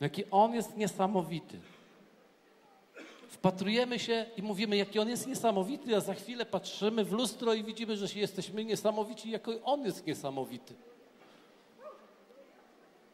jaki 0.00 0.24
On 0.30 0.54
jest 0.54 0.76
niesamowity, 0.76 1.60
wpatrujemy 3.28 3.98
się 3.98 4.26
i 4.36 4.42
mówimy, 4.42 4.76
jaki 4.76 4.98
On 4.98 5.08
jest 5.08 5.26
niesamowity, 5.26 5.96
a 5.96 6.00
za 6.00 6.14
chwilę 6.14 6.46
patrzymy 6.46 7.04
w 7.04 7.12
lustro 7.12 7.54
i 7.54 7.64
widzimy, 7.64 7.96
że 7.96 8.06
jesteśmy 8.14 8.64
niesamowici, 8.64 9.30
jako 9.30 9.52
On 9.64 9.84
jest 9.84 10.06
niesamowity. 10.06 10.74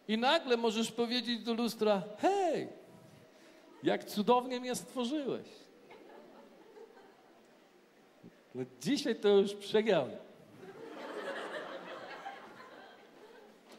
I 0.08 0.18
nagle 0.18 0.56
możesz 0.56 0.92
powiedzieć 0.92 1.42
do 1.42 1.54
lustra, 1.54 2.02
hej, 2.18 2.68
jak 3.82 4.04
cudownie 4.04 4.60
mnie 4.60 4.74
stworzyłeś. 4.74 5.46
No 8.54 8.62
dzisiaj 8.80 9.16
to 9.16 9.28
już 9.28 9.54
przegrałem. 9.54 10.16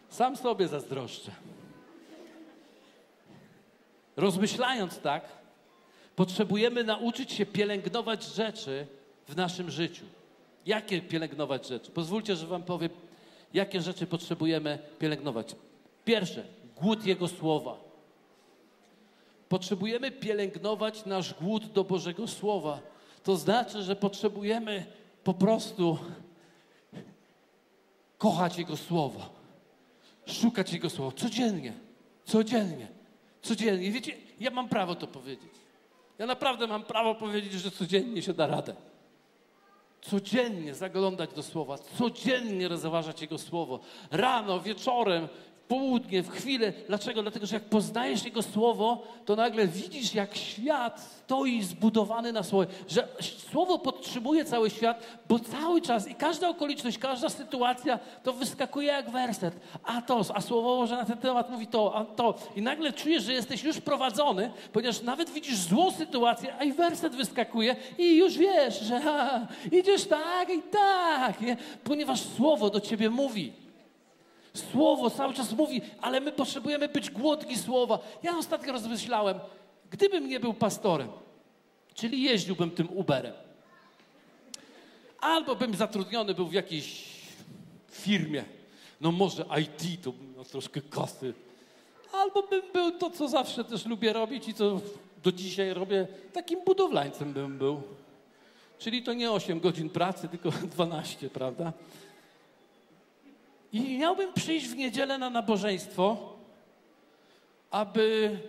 Sam 0.09 0.37
sobie 0.37 0.67
zazdroszczę. 0.67 1.31
Rozmyślając 4.17 4.99
tak, 4.99 5.23
potrzebujemy 6.15 6.83
nauczyć 6.83 7.31
się 7.31 7.45
pielęgnować 7.45 8.23
rzeczy 8.23 8.87
w 9.27 9.35
naszym 9.35 9.71
życiu. 9.71 10.05
Jakie 10.65 11.01
pielęgnować 11.01 11.67
rzeczy? 11.67 11.91
Pozwólcie, 11.91 12.35
że 12.35 12.47
Wam 12.47 12.63
powiem, 12.63 12.89
jakie 13.53 13.81
rzeczy 13.81 14.07
potrzebujemy 14.07 14.79
pielęgnować. 14.99 15.55
Pierwsze, 16.05 16.43
głód 16.75 17.05
Jego 17.05 17.27
Słowa. 17.27 17.77
Potrzebujemy 19.49 20.11
pielęgnować 20.11 21.05
nasz 21.05 21.33
głód 21.33 21.65
do 21.65 21.83
Bożego 21.83 22.27
Słowa. 22.27 22.92
To 23.23 23.37
znaczy, 23.37 23.83
że 23.83 23.95
potrzebujemy 23.95 24.85
po 25.23 25.33
prostu 25.33 25.97
kochać 28.17 28.57
Jego 28.57 28.77
Słowo, 28.77 29.29
szukać 30.25 30.73
Jego 30.73 30.89
Słowa 30.89 31.11
codziennie, 31.17 31.73
codziennie, 32.25 32.87
codziennie. 33.41 33.91
Wiecie, 33.91 34.13
ja 34.39 34.51
mam 34.51 34.69
prawo 34.69 34.95
to 34.95 35.07
powiedzieć. 35.07 35.51
Ja 36.19 36.25
naprawdę 36.25 36.67
mam 36.67 36.83
prawo 36.83 37.15
powiedzieć, 37.15 37.53
że 37.53 37.71
codziennie 37.71 38.21
się 38.21 38.33
da 38.33 38.47
radę. 38.47 38.75
Codziennie 40.01 40.75
zaglądać 40.75 41.33
do 41.33 41.43
Słowa, 41.43 41.77
codziennie 41.77 42.67
rozważać 42.67 43.21
Jego 43.21 43.37
Słowo. 43.37 43.79
Rano, 44.11 44.59
wieczorem, 44.59 45.27
południe, 45.67 46.23
w 46.23 46.29
chwilę. 46.29 46.73
Dlaczego? 46.87 47.21
Dlatego, 47.21 47.45
że 47.45 47.55
jak 47.55 47.63
poznajesz 47.63 48.25
Jego 48.25 48.41
Słowo, 48.41 49.03
to 49.25 49.35
nagle 49.35 49.67
widzisz, 49.67 50.13
jak 50.13 50.35
świat 50.35 51.01
stoi 51.01 51.61
zbudowany 51.61 52.31
na 52.31 52.43
Słowie. 52.43 52.67
Że 52.87 53.07
Słowo 53.51 53.79
podtrzymuje 53.79 54.45
cały 54.45 54.69
świat, 54.69 55.05
bo 55.29 55.39
cały 55.39 55.81
czas 55.81 56.07
i 56.07 56.15
każda 56.15 56.49
okoliczność, 56.49 56.97
każda 56.97 57.29
sytuacja 57.29 57.99
to 58.23 58.33
wyskakuje 58.33 58.87
jak 58.87 59.09
werset. 59.09 59.53
A 59.83 60.01
to, 60.01 60.21
a 60.33 60.41
Słowo 60.41 60.77
Boże 60.77 60.95
na 60.95 61.05
ten 61.05 61.17
temat 61.17 61.49
mówi 61.49 61.67
to, 61.67 61.95
a 61.95 62.05
to. 62.05 62.35
I 62.55 62.61
nagle 62.61 62.93
czujesz, 62.93 63.23
że 63.23 63.33
jesteś 63.33 63.63
już 63.63 63.81
prowadzony, 63.81 64.51
ponieważ 64.73 65.01
nawet 65.01 65.29
widzisz 65.29 65.57
złą 65.57 65.91
sytuację, 65.91 66.53
a 66.59 66.63
i 66.63 66.73
werset 66.73 67.15
wyskakuje 67.15 67.75
i 67.97 68.17
już 68.17 68.37
wiesz, 68.37 68.79
że 68.79 69.01
ha, 69.01 69.47
idziesz 69.71 70.05
tak 70.05 70.49
i 70.49 70.61
tak, 70.61 71.41
nie? 71.41 71.57
ponieważ 71.83 72.21
Słowo 72.21 72.69
do 72.69 72.79
ciebie 72.79 73.09
mówi. 73.09 73.62
Słowo 74.53 75.09
cały 75.09 75.33
czas 75.33 75.51
mówi, 75.51 75.81
ale 76.01 76.21
my 76.21 76.31
potrzebujemy 76.31 76.89
być 76.89 77.09
głodni 77.09 77.57
słowa. 77.57 77.99
Ja 78.23 78.37
ostatnio 78.37 78.73
rozmyślałem, 78.73 79.39
gdybym 79.91 80.27
nie 80.29 80.39
był 80.39 80.53
pastorem, 80.53 81.07
czyli 81.93 82.21
jeździłbym 82.21 82.71
tym 82.71 82.89
Uberem, 82.89 83.33
albo 85.19 85.55
bym 85.55 85.75
zatrudniony 85.75 86.33
był 86.33 86.47
w 86.47 86.53
jakiejś 86.53 87.05
firmie, 87.91 88.43
no 89.01 89.11
może 89.11 89.45
IT, 89.61 90.03
to 90.03 90.11
bym 90.11 90.33
miał 90.35 90.45
troszkę 90.45 90.81
kasy, 90.81 91.33
albo 92.11 92.43
bym 92.43 92.61
był 92.73 92.91
to, 92.91 93.09
co 93.09 93.27
zawsze 93.27 93.63
też 93.63 93.85
lubię 93.85 94.13
robić 94.13 94.47
i 94.47 94.53
co 94.53 94.81
do 95.23 95.31
dzisiaj 95.31 95.73
robię, 95.73 96.07
takim 96.33 96.63
budowlańcem 96.65 97.33
bym 97.33 97.57
był. 97.57 97.81
Czyli 98.79 99.03
to 99.03 99.13
nie 99.13 99.31
8 99.31 99.59
godzin 99.59 99.89
pracy, 99.89 100.27
tylko 100.27 100.49
12, 100.75 101.29
prawda? 101.29 101.73
I 103.73 103.97
miałbym 103.97 104.33
przyjść 104.33 104.67
w 104.67 104.75
niedzielę 104.75 105.17
na 105.17 105.29
nabożeństwo, 105.29 106.33
aby 107.71 108.39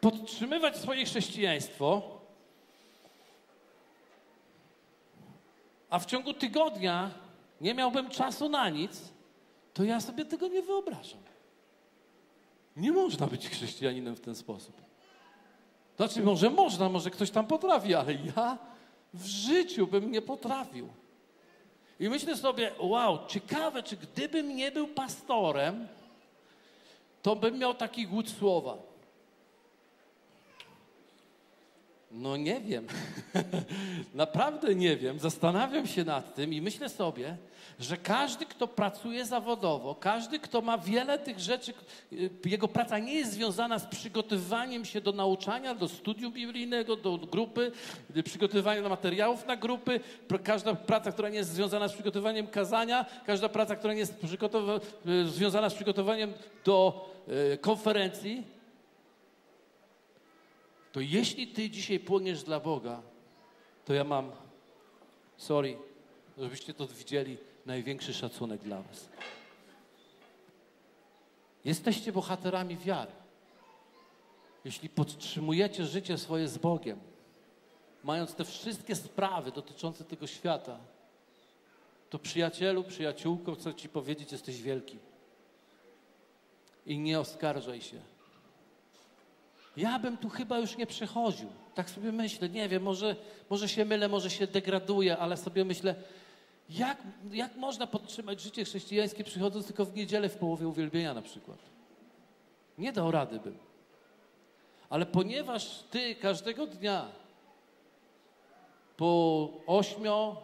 podtrzymywać 0.00 0.76
swoje 0.76 1.04
chrześcijaństwo, 1.04 2.02
a 5.90 5.98
w 5.98 6.06
ciągu 6.06 6.34
tygodnia 6.34 7.10
nie 7.60 7.74
miałbym 7.74 8.10
czasu 8.10 8.48
na 8.48 8.68
nic, 8.68 9.12
to 9.74 9.84
ja 9.84 10.00
sobie 10.00 10.24
tego 10.24 10.48
nie 10.48 10.62
wyobrażam. 10.62 11.20
Nie 12.76 12.92
można 12.92 13.26
być 13.26 13.48
chrześcijaninem 13.48 14.16
w 14.16 14.20
ten 14.20 14.34
sposób. 14.34 14.82
Znaczy, 15.96 16.22
może 16.22 16.50
można, 16.50 16.88
może 16.88 17.10
ktoś 17.10 17.30
tam 17.30 17.46
potrafi, 17.46 17.94
ale 17.94 18.14
ja 18.14 18.58
w 19.14 19.26
życiu 19.26 19.86
bym 19.86 20.10
nie 20.10 20.22
potrafił. 20.22 20.88
I 22.00 22.08
myślę 22.08 22.36
sobie, 22.36 22.72
wow, 22.78 23.18
ciekawe, 23.28 23.82
czy 23.82 23.96
gdybym 23.96 24.56
nie 24.56 24.72
był 24.72 24.88
pastorem, 24.88 25.88
to 27.22 27.36
bym 27.36 27.58
miał 27.58 27.74
taki 27.74 28.06
głód 28.06 28.30
słowa. 28.30 28.76
No 32.10 32.36
nie 32.36 32.60
wiem. 32.60 32.86
Naprawdę 34.14 34.74
nie 34.74 34.96
wiem. 34.96 35.18
Zastanawiam 35.18 35.86
się 35.86 36.04
nad 36.04 36.34
tym 36.34 36.52
i 36.52 36.60
myślę 36.60 36.88
sobie, 36.88 37.36
że 37.80 37.96
każdy, 37.96 38.46
kto 38.46 38.68
pracuje 38.68 39.26
zawodowo, 39.26 39.94
każdy, 39.94 40.38
kto 40.38 40.60
ma 40.60 40.78
wiele 40.78 41.18
tych 41.18 41.40
rzeczy, 41.40 41.74
y, 42.12 42.30
jego 42.44 42.68
praca 42.68 42.98
nie 42.98 43.14
jest 43.14 43.32
związana 43.32 43.78
z 43.78 43.86
przygotowywaniem 43.86 44.84
się 44.84 45.00
do 45.00 45.12
nauczania, 45.12 45.74
do 45.74 45.88
studium 45.88 46.32
biblijnego, 46.32 46.96
do 46.96 47.18
grupy, 47.18 47.72
y, 48.16 48.22
przygotowywania 48.22 48.82
do 48.82 48.88
materiałów 48.88 49.46
na 49.46 49.56
grupy, 49.56 50.00
każda 50.44 50.74
praca, 50.74 51.12
która 51.12 51.28
nie 51.28 51.38
jest 51.38 51.50
związana 51.50 51.88
z 51.88 51.92
przygotowaniem 51.92 52.46
kazania, 52.46 53.06
każda 53.26 53.48
praca, 53.48 53.76
która 53.76 53.94
nie 53.94 54.00
jest 54.00 54.14
y, 55.06 55.28
związana 55.28 55.70
z 55.70 55.74
przygotowaniem 55.74 56.32
do 56.64 57.06
konferencji, 57.60 58.55
to 60.96 61.00
jeśli 61.00 61.46
ty 61.46 61.70
dzisiaj 61.70 62.00
płoniesz 62.00 62.42
dla 62.42 62.60
Boga, 62.60 63.02
to 63.84 63.94
ja 63.94 64.04
mam, 64.04 64.32
sorry, 65.36 65.78
żebyście 66.38 66.74
to 66.74 66.86
widzieli, 66.86 67.38
największy 67.66 68.14
szacunek 68.14 68.60
dla 68.60 68.82
was. 68.82 69.08
Jesteście 71.64 72.12
bohaterami 72.12 72.76
wiary. 72.76 73.12
Jeśli 74.64 74.88
podtrzymujecie 74.88 75.86
życie 75.86 76.18
swoje 76.18 76.48
z 76.48 76.58
Bogiem, 76.58 77.00
mając 78.04 78.34
te 78.34 78.44
wszystkie 78.44 78.96
sprawy 78.96 79.52
dotyczące 79.52 80.04
tego 80.04 80.26
świata, 80.26 80.78
to 82.10 82.18
przyjacielu, 82.18 82.84
przyjaciółko, 82.84 83.54
chcę 83.54 83.74
Ci 83.74 83.88
powiedzieć, 83.88 84.32
jesteś 84.32 84.62
wielki. 84.62 84.98
I 86.86 86.98
nie 86.98 87.20
oskarżaj 87.20 87.80
się. 87.80 88.15
Ja 89.76 89.98
bym 89.98 90.16
tu 90.16 90.28
chyba 90.28 90.58
już 90.58 90.76
nie 90.76 90.86
przechodził. 90.86 91.48
Tak 91.74 91.90
sobie 91.90 92.12
myślę, 92.12 92.48
nie 92.48 92.68
wiem, 92.68 92.82
może, 92.82 93.16
może 93.50 93.68
się 93.68 93.84
mylę, 93.84 94.08
może 94.08 94.30
się 94.30 94.46
degraduję, 94.46 95.18
ale 95.18 95.36
sobie 95.36 95.64
myślę, 95.64 95.94
jak, 96.70 96.98
jak 97.32 97.56
można 97.56 97.86
podtrzymać 97.86 98.40
życie 98.40 98.64
chrześcijańskie 98.64 99.24
przychodząc 99.24 99.66
tylko 99.66 99.84
w 99.84 99.94
niedzielę 99.94 100.28
w 100.28 100.36
połowie 100.36 100.68
uwielbienia 100.68 101.14
na 101.14 101.22
przykład? 101.22 101.58
Nie 102.78 102.92
dał 102.92 103.10
rady 103.10 103.40
bym. 103.40 103.58
Ale 104.90 105.06
ponieważ 105.06 105.82
Ty 105.90 106.14
każdego 106.14 106.66
dnia 106.66 107.08
po 108.96 109.48
ośmio, 109.66 110.36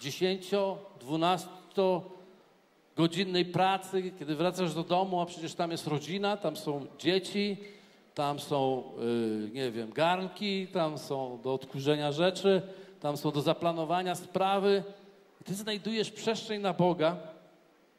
dziesięcio, 0.00 0.78
dwunasto 1.00 2.10
godzinnej 2.96 3.44
pracy, 3.44 4.12
kiedy 4.18 4.36
wracasz 4.36 4.74
do 4.74 4.84
domu, 4.84 5.20
a 5.20 5.26
przecież 5.26 5.54
tam 5.54 5.70
jest 5.70 5.86
rodzina, 5.86 6.36
tam 6.36 6.56
są 6.56 6.86
dzieci, 6.98 7.56
tam 8.14 8.40
są, 8.40 8.82
yy, 8.98 9.50
nie 9.50 9.70
wiem, 9.70 9.92
garnki, 9.92 10.66
tam 10.66 10.98
są 10.98 11.40
do 11.42 11.54
odkurzenia 11.54 12.12
rzeczy, 12.12 12.62
tam 13.00 13.16
są 13.16 13.30
do 13.30 13.40
zaplanowania 13.40 14.14
sprawy. 14.14 14.82
ty 15.44 15.54
znajdujesz 15.54 16.10
przestrzeń 16.10 16.60
na 16.60 16.72
Boga. 16.72 17.16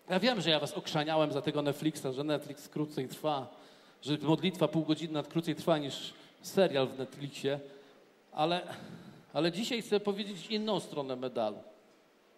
Ja 0.09 0.19
wiem, 0.19 0.41
że 0.41 0.49
ja 0.49 0.59
was 0.59 0.73
okrzaniałem 0.73 1.31
za 1.31 1.41
tego 1.41 1.61
Netflixa, 1.61 2.07
że 2.11 2.23
Netflix 2.23 2.69
krócej 2.69 3.07
trwa, 3.07 3.47
że 4.01 4.17
modlitwa 4.21 4.67
pół 4.67 4.83
godziny 4.83 5.23
krócej 5.23 5.55
trwa 5.55 5.77
niż 5.77 6.13
serial 6.41 6.87
w 6.87 6.97
Netflixie, 6.97 7.59
ale, 8.31 8.61
ale 9.33 9.51
dzisiaj 9.51 9.81
chcę 9.81 9.99
powiedzieć 9.99 10.47
inną 10.47 10.79
stronę 10.79 11.15
medalu. 11.15 11.57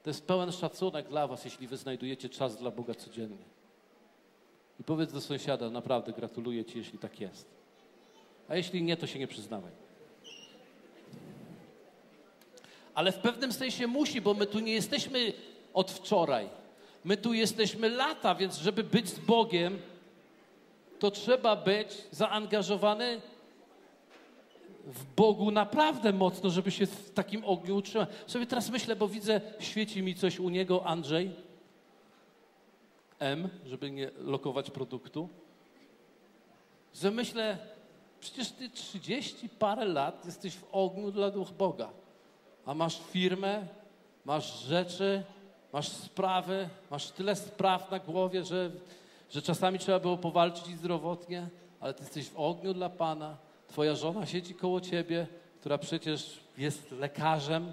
To 0.04 0.10
jest 0.10 0.28
pełen 0.28 0.52
szacunek 0.52 1.10
dla 1.10 1.28
was, 1.28 1.46
jeśli 1.46 1.68
wy 1.68 1.78
znajdujecie 1.78 2.30
czas 2.30 2.58
dla 2.58 2.72
Boga 2.72 2.94
codziennie. 2.94 3.46
I 4.80 4.84
powiedz 4.84 5.12
do 5.12 5.22
sąsiada, 5.22 5.70
naprawdę 5.70 6.14
gratuluję 6.14 6.66
ci, 6.66 6.78
jeśli 6.78 7.00
tak 7.00 7.20
jest. 7.20 7.65
A 8.50 8.56
jeśli 8.56 8.84
nie, 8.84 8.98
to 8.98 9.08
się 9.08 9.20
nie 9.20 9.28
przyznawaj. 9.28 9.72
Ale 12.94 13.12
w 13.12 13.18
pewnym 13.18 13.54
sensie 13.54 13.88
musi, 13.88 14.22
bo 14.22 14.34
my 14.34 14.46
tu 14.46 14.60
nie 14.60 14.74
jesteśmy 14.74 15.34
od 15.74 15.92
wczoraj. 15.92 16.50
My 17.04 17.18
tu 17.18 17.34
jesteśmy 17.34 17.90
lata, 17.90 18.36
więc 18.36 18.58
żeby 18.58 18.84
być 18.84 19.10
z 19.10 19.20
Bogiem, 19.20 19.80
to 21.00 21.12
trzeba 21.12 21.56
być 21.56 21.88
zaangażowany 22.12 23.22
w 24.86 25.06
Bogu 25.16 25.52
naprawdę 25.52 26.14
mocno, 26.14 26.50
żeby 26.50 26.72
się 26.72 26.86
w 26.86 27.12
takim 27.12 27.46
ogniu 27.46 27.76
utrzymać. 27.76 28.10
Sobie 28.28 28.46
teraz 28.46 28.70
myślę, 28.70 28.96
bo 28.96 29.08
widzę, 29.08 29.42
świeci 29.60 30.02
mi 30.02 30.16
coś 30.16 30.40
u 30.40 30.50
niego 30.50 30.86
Andrzej. 30.86 31.32
M, 33.20 33.50
żeby 33.66 33.92
nie 33.92 34.12
lokować 34.18 34.72
produktu. 34.72 35.30
Że 36.94 37.12
myślę, 37.12 37.58
przecież 38.26 38.52
ty 38.52 38.70
30 38.70 39.50
parę 39.50 39.86
lat 39.86 40.26
jesteś 40.26 40.56
w 40.56 40.66
ogniu 40.72 41.12
dla 41.12 41.32
duch 41.32 41.52
Boga. 41.52 41.90
A 42.66 42.74
masz 42.74 43.00
firmę, 43.12 43.68
masz 44.26 44.64
rzeczy, 44.64 45.24
masz 45.74 45.90
sprawy, 45.90 46.70
masz 46.92 47.12
tyle 47.12 47.36
spraw 47.36 47.92
na 47.92 48.00
głowie, 48.00 48.44
że, 48.44 48.72
że 49.30 49.42
czasami 49.42 49.80
trzeba 49.80 50.00
było 50.00 50.18
powalczyć 50.18 50.78
zdrowotnie, 50.78 51.48
ale 51.80 51.94
ty 51.94 52.04
jesteś 52.04 52.30
w 52.30 52.40
ogniu 52.40 52.74
dla 52.74 52.90
Pana. 52.90 53.38
Twoja 53.68 53.96
żona 53.96 54.26
siedzi 54.26 54.56
koło 54.56 54.82
ciebie, 54.82 55.28
która 55.60 55.78
przecież 55.78 56.40
jest 56.58 56.92
lekarzem, 56.92 57.72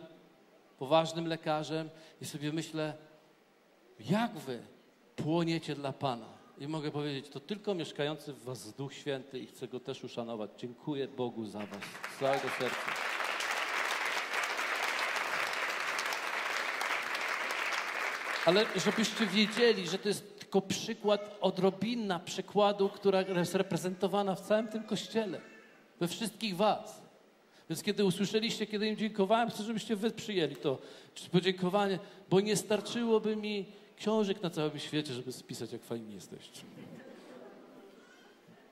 poważnym 0.79 1.27
lekarzem 1.27 1.91
i 2.21 2.25
sobie 2.25 2.53
myślę, 2.53 2.95
jak 4.01 4.39
wy 4.39 4.63
płoniecie 5.17 5.75
dla 5.75 5.93
Pana. 5.93 6.32
I 6.59 6.69
mogę 6.69 6.91
powiedzieć, 6.91 7.29
to 7.29 7.41
tylko 7.41 7.75
mieszkający 7.75 8.33
w 8.33 8.45
was 8.45 8.73
Duch 8.73 8.95
Święty 8.95 9.39
i 9.39 9.47
chcę 9.47 9.69
Go 9.69 9.81
też 9.81 10.05
uszanować. 10.05 10.51
Dziękuję 10.59 11.09
Bogu 11.09 11.47
za 11.47 11.59
was, 11.59 11.83
z 12.17 12.19
całego 12.19 12.49
serca. 12.59 12.93
Ale 18.47 18.65
żebyście 18.77 19.27
wiedzieli, 19.27 19.89
że 19.89 19.99
to 19.99 20.09
jest 20.09 20.39
tylko 20.39 20.61
przykład, 20.61 21.39
odrobinna 21.41 22.19
przykładu, 22.19 22.89
która 22.89 23.23
jest 23.23 23.55
reprezentowana 23.55 24.35
w 24.35 24.41
całym 24.41 24.69
tym 24.69 24.83
Kościele 24.83 25.41
we 26.01 26.09
wszystkich 26.09 26.57
was. 26.57 27.03
Więc 27.71 27.83
kiedy 27.83 28.05
usłyszeliście, 28.05 28.67
kiedy 28.67 28.87
im 28.89 28.97
dziękowałem, 28.97 29.51
chcę, 29.51 29.63
żebyście 29.63 29.97
wy 29.97 30.11
przyjęli 30.11 30.57
to 30.57 30.79
podziękowanie, 31.33 31.99
bo 32.31 32.41
nie 32.41 32.57
starczyłoby 32.57 33.37
mi 33.37 33.67
książek 34.03 34.43
na 34.43 34.51
całym 34.51 34.79
świecie, 34.79 35.15
żeby 35.15 35.33
spisać, 35.33 35.73
jak 35.73 35.85
fajni 35.85 36.15
jesteście. 36.15 36.63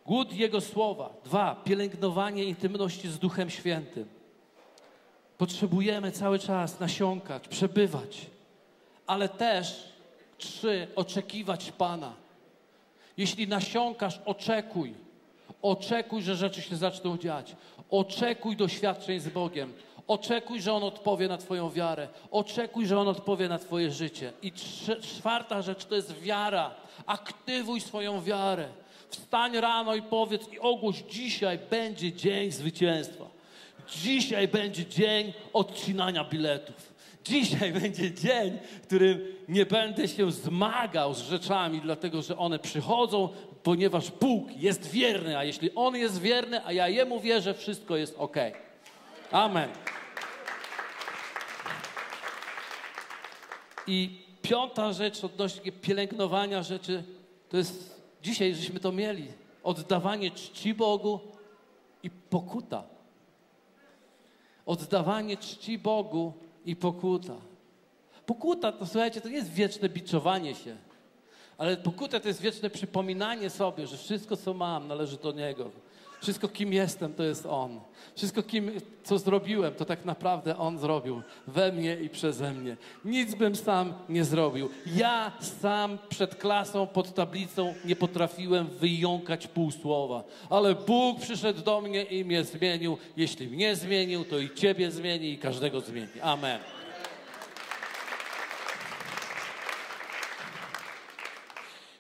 Głód 0.07 0.33
Jego 0.33 0.61
Słowa. 0.61 1.15
Dwa, 1.25 1.55
pielęgnowanie 1.65 2.45
intymności 2.45 3.09
z 3.09 3.19
Duchem 3.19 3.51
Świętym. 3.51 4.09
Potrzebujemy 5.39 6.13
cały 6.13 6.39
czas 6.39 6.81
nasiąkać, 6.81 7.49
przebywać, 7.49 8.27
ale 9.07 9.29
też 9.29 9.93
trzy, 10.39 10.89
oczekiwać 10.97 11.73
Pana. 11.73 12.15
Jeśli 13.17 13.49
nasiąkasz, 13.49 14.21
oczekuj. 14.25 14.95
Oczekuj, 15.63 16.23
że 16.23 16.37
rzeczy 16.37 16.63
się 16.63 16.77
zaczną 16.77 17.19
dziać. 17.19 17.57
Oczekuj 17.91 18.57
doświadczeń 18.57 19.21
z 19.21 19.29
Bogiem. 19.29 19.73
Oczekuj, 20.11 20.61
że 20.61 20.73
On 20.73 20.83
odpowie 20.85 21.29
na 21.29 21.39
Twoją 21.39 21.71
wiarę. 21.71 22.09
Oczekuj, 22.31 22.87
że 22.87 22.99
On 22.99 23.09
odpowie 23.09 23.49
na 23.49 23.59
Twoje 23.59 23.91
życie. 23.91 24.33
I 24.43 24.53
czwarta 25.03 25.63
rzecz 25.63 25.85
to 25.85 25.95
jest 25.95 26.21
wiara. 26.21 26.75
Aktywuj 27.07 27.81
swoją 27.81 28.23
wiarę. 28.23 28.69
Wstań 29.09 29.61
rano 29.61 29.95
i 29.95 30.03
powiedz 30.03 30.53
i 30.53 30.59
ogłoś, 30.59 31.05
dzisiaj 31.11 31.59
będzie 31.71 32.13
dzień 32.13 32.51
zwycięstwa. 32.51 33.25
Dzisiaj 33.89 34.49
będzie 34.49 34.87
dzień 34.87 35.33
odcinania 35.53 36.25
biletów. 36.25 36.93
Dzisiaj 37.25 37.73
będzie 37.73 38.15
dzień, 38.15 38.59
w 38.83 38.87
którym 38.87 39.27
nie 39.49 39.67
będę 39.67 40.09
się 40.09 40.33
zmagał 40.33 41.15
z 41.15 41.23
rzeczami, 41.23 41.81
dlatego 41.81 42.23
że 42.23 42.39
one 42.39 42.59
przychodzą, 42.59 43.29
ponieważ 43.63 44.11
Bóg 44.11 44.57
jest 44.57 44.91
wierny, 44.91 45.39
a 45.39 45.45
jeśli 45.45 45.71
On 45.75 45.97
jest 45.97 46.21
wierny, 46.21 46.65
a 46.67 46.73
ja 46.73 46.89
Jemu 46.89 47.21
wierzę, 47.21 47.55
wszystko 47.55 47.97
jest 47.97 48.15
ok. 48.19 48.37
Amen. 49.33 49.69
I 53.91 54.19
piąta 54.43 54.93
rzecz 54.93 55.25
odnośnie 55.25 55.73
pielęgnowania 55.73 56.63
rzeczy, 56.63 57.03
to 57.49 57.57
jest 57.57 58.03
dzisiaj, 58.23 58.55
żeśmy 58.55 58.81
to 58.81 58.93
mieli, 58.93 59.27
oddawanie 59.63 60.31
czci 60.31 60.75
Bogu 60.75 61.21
i 62.03 62.11
pokuta. 62.11 62.83
Oddawanie 64.67 65.37
czci 65.37 65.79
Bogu 65.79 66.33
i 66.67 66.77
pokuta. 66.77 67.35
Pokuta 68.27 68.73
to 68.73 68.87
słuchajcie, 68.87 69.21
to 69.21 69.29
nie 69.29 69.35
jest 69.35 69.53
wieczne 69.53 69.89
biczowanie 69.89 70.55
się. 70.55 70.77
Ale 71.59 71.77
pokuta 71.77 72.21
to 72.21 72.29
jest 72.29 72.41
wieczne 72.41 72.71
przypominanie 72.71 73.51
sobie, 73.51 73.87
że 73.87 73.97
wszystko, 73.97 74.37
co 74.37 74.55
mam, 74.55 74.89
należy 74.89 75.17
do 75.17 75.33
Niego. 75.33 75.71
Wszystko, 76.21 76.49
kim 76.49 76.73
jestem, 76.73 77.15
to 77.15 77.23
jest 77.23 77.47
On. 77.47 77.81
Wszystko, 78.17 78.43
kim, 78.43 78.71
co 79.05 79.19
zrobiłem, 79.19 79.75
to 79.75 79.85
tak 79.85 80.05
naprawdę 80.05 80.59
On 80.59 80.79
zrobił 80.79 81.23
we 81.47 81.73
mnie 81.73 81.97
i 81.97 82.09
przeze 82.09 82.53
mnie. 82.53 82.77
Nic 83.05 83.35
bym 83.35 83.57
sam 83.57 83.93
nie 84.09 84.25
zrobił. 84.25 84.71
Ja 84.87 85.33
sam 85.41 85.99
przed 86.09 86.35
klasą, 86.35 86.87
pod 86.87 87.15
tablicą 87.15 87.75
nie 87.85 87.97
potrafiłem 87.97 88.67
wyjąkać 88.67 89.47
pół 89.47 89.71
słowa. 89.71 90.25
Ale 90.51 90.75
Bóg 90.75 91.21
przyszedł 91.21 91.63
do 91.63 91.81
mnie 91.81 92.03
i 92.03 92.25
mnie 92.25 92.45
zmienił. 92.45 92.99
Jeśli 93.17 93.49
mnie 93.49 93.77
zmienił, 93.77 94.25
to 94.25 94.39
i 94.39 94.51
Ciebie 94.55 94.91
zmieni 94.91 95.31
i 95.31 95.39
każdego 95.39 95.81
zmieni. 95.81 96.21
Amen. 96.23 96.61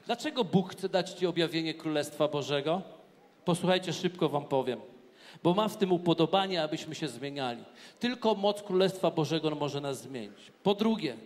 Dlaczego 0.06 0.44
Bóg 0.44 0.72
chce 0.72 0.88
dać 0.88 1.10
Ci 1.10 1.26
objawienie 1.26 1.74
Królestwa 1.74 2.28
Bożego? 2.28 2.99
Posłuchajcie, 3.44 3.92
szybko 3.92 4.28
Wam 4.28 4.44
powiem. 4.44 4.80
Bo 5.42 5.54
ma 5.54 5.68
w 5.68 5.76
tym 5.76 5.92
upodobanie, 5.92 6.62
abyśmy 6.62 6.94
się 6.94 7.08
zmieniali. 7.08 7.64
Tylko 7.98 8.34
moc 8.34 8.62
Królestwa 8.62 9.10
Bożego 9.10 9.50
może 9.50 9.80
nas 9.80 10.02
zmienić. 10.02 10.52
Po 10.62 10.74
drugie, 10.74 11.16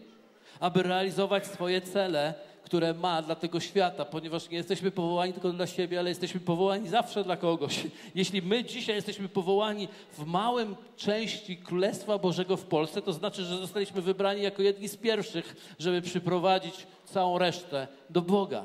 aby 0.61 0.83
realizować 0.83 1.46
swoje 1.46 1.81
cele, 1.81 2.35
które 2.64 2.94
ma 2.94 3.22
dla 3.22 3.35
tego 3.35 3.61
świata, 3.61 4.05
ponieważ 4.05 4.48
nie 4.50 4.57
jesteśmy 4.57 4.90
powołani 4.90 5.33
tylko 5.33 5.53
dla 5.53 5.66
siebie, 5.66 5.98
ale 5.98 6.09
jesteśmy 6.09 6.40
powołani 6.40 6.88
zawsze 6.88 7.24
dla 7.24 7.37
kogoś. 7.37 7.87
Jeśli 8.14 8.42
my 8.42 8.64
dzisiaj 8.64 8.96
jesteśmy 8.96 9.29
powołani 9.29 9.88
w 10.12 10.27
małym 10.27 10.77
części 10.96 11.57
Królestwa 11.57 12.18
Bożego 12.18 12.57
w 12.57 12.64
Polsce, 12.64 13.03
to 13.03 13.12
znaczy, 13.12 13.44
że 13.44 13.57
zostaliśmy 13.57 14.03
wybrani 14.03 14.42
jako 14.42 14.62
jedni 14.62 14.88
z 14.88 14.96
pierwszych, 14.96 15.74
żeby 15.79 16.03
przyprowadzić 16.03 16.87
całą 17.05 17.38
resztę 17.38 17.88
do 18.11 18.22
Boga. 18.22 18.64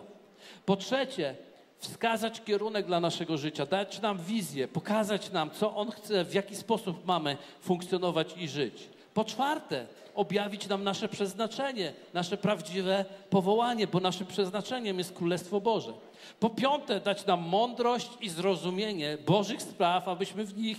Po 0.65 0.75
trzecie, 0.75 1.35
wskazać 1.79 2.41
kierunek 2.41 2.85
dla 2.85 2.99
naszego 2.99 3.37
życia, 3.37 3.65
dać 3.65 4.01
nam 4.01 4.17
wizję, 4.17 4.67
pokazać 4.67 5.31
nam, 5.31 5.51
co 5.51 5.75
On 5.75 5.91
chce, 5.91 6.25
w 6.25 6.33
jaki 6.33 6.55
sposób 6.55 7.05
mamy 7.05 7.37
funkcjonować 7.61 8.33
i 8.37 8.47
żyć. 8.47 8.89
Po 9.13 9.25
czwarte, 9.25 9.87
objawić 10.15 10.67
nam 10.67 10.83
nasze 10.83 11.09
przeznaczenie, 11.09 11.93
nasze 12.13 12.37
prawdziwe 12.37 13.05
powołanie, 13.29 13.87
bo 13.87 13.99
naszym 13.99 14.27
przeznaczeniem 14.27 14.97
jest 14.97 15.13
Królestwo 15.13 15.61
Boże. 15.61 15.93
Po 16.39 16.49
piąte, 16.49 16.99
dać 16.99 17.25
nam 17.25 17.41
mądrość 17.41 18.09
i 18.21 18.29
zrozumienie 18.29 19.17
Bożych 19.25 19.61
spraw, 19.61 20.07
abyśmy 20.07 20.45
w 20.45 20.57
nich 20.57 20.77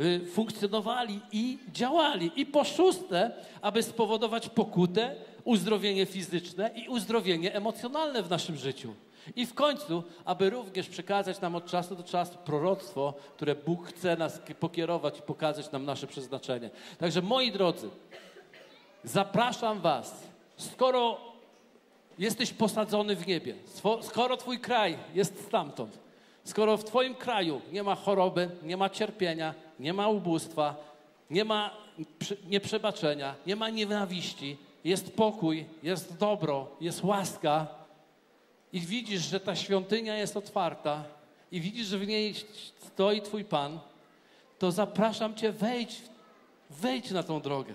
y, 0.00 0.26
funkcjonowali 0.32 1.20
i 1.32 1.58
działali. 1.72 2.30
I 2.36 2.46
po 2.46 2.64
szóste, 2.64 3.30
aby 3.62 3.82
spowodować 3.82 4.48
pokutę, 4.48 5.14
uzdrowienie 5.44 6.06
fizyczne 6.06 6.70
i 6.74 6.88
uzdrowienie 6.88 7.54
emocjonalne 7.54 8.22
w 8.22 8.30
naszym 8.30 8.56
życiu. 8.56 8.94
I 9.36 9.46
w 9.46 9.54
końcu, 9.54 10.02
aby 10.24 10.50
również 10.50 10.88
przekazać 10.88 11.40
nam 11.40 11.54
od 11.54 11.66
czasu 11.66 11.96
do 11.96 12.02
czasu 12.02 12.38
proroctwo, 12.44 13.14
które 13.36 13.54
Bóg 13.54 13.88
chce 13.88 14.16
nas 14.16 14.40
pokierować 14.60 15.18
i 15.18 15.22
pokazać 15.22 15.72
nam 15.72 15.84
nasze 15.84 16.06
przeznaczenie. 16.06 16.70
Także 16.98 17.22
moi 17.22 17.52
drodzy, 17.52 17.90
zapraszam 19.04 19.80
Was, 19.80 20.22
skoro 20.56 21.16
jesteś 22.18 22.52
posadzony 22.52 23.16
w 23.16 23.26
niebie, 23.26 23.54
skoro 24.02 24.36
Twój 24.36 24.58
kraj 24.60 24.98
jest 25.14 25.46
stamtąd, 25.46 25.98
skoro 26.44 26.76
w 26.76 26.84
Twoim 26.84 27.14
kraju 27.14 27.60
nie 27.72 27.82
ma 27.82 27.94
choroby, 27.94 28.50
nie 28.62 28.76
ma 28.76 28.90
cierpienia, 28.90 29.54
nie 29.80 29.92
ma 29.92 30.08
ubóstwa, 30.08 30.76
nie 31.30 31.44
ma 31.44 31.70
nieprzebaczenia, 32.46 33.34
nie 33.46 33.56
ma 33.56 33.70
nienawiści, 33.70 34.56
jest 34.84 35.16
pokój, 35.16 35.66
jest 35.82 36.16
dobro, 36.16 36.66
jest 36.80 37.04
łaska 37.04 37.77
i 38.72 38.80
widzisz, 38.80 39.22
że 39.22 39.40
ta 39.40 39.56
świątynia 39.56 40.16
jest 40.16 40.36
otwarta 40.36 41.04
i 41.52 41.60
widzisz, 41.60 41.86
że 41.86 41.98
w 41.98 42.06
niej 42.06 42.34
stoi 42.86 43.22
Twój 43.22 43.44
Pan, 43.44 43.78
to 44.58 44.72
zapraszam 44.72 45.34
Cię, 45.34 45.52
wejdź, 45.52 46.02
wejdź 46.70 47.10
na 47.10 47.22
tą 47.22 47.40
drogę. 47.40 47.74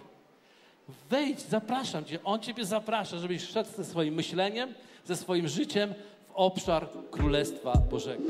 Wejdź, 1.09 1.41
zapraszam 1.41 2.05
Cię. 2.05 2.19
On 2.23 2.39
Ciebie 2.39 2.65
zaprasza, 2.65 3.17
żebyś 3.17 3.43
szedł 3.43 3.69
ze 3.77 3.85
swoim 3.85 4.13
myśleniem, 4.13 4.73
ze 5.05 5.15
swoim 5.15 5.47
życiem 5.47 5.93
w 6.27 6.31
obszar 6.35 6.87
Królestwa 7.11 7.77
Bożego. 7.91 8.23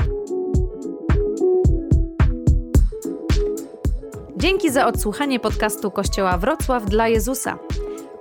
Dzięki 4.37 4.71
za 4.71 4.87
odsłuchanie 4.87 5.39
podcastu 5.39 5.91
Kościoła 5.91 6.37
Wrocław 6.37 6.85
dla 6.85 7.07
Jezusa. 7.07 7.59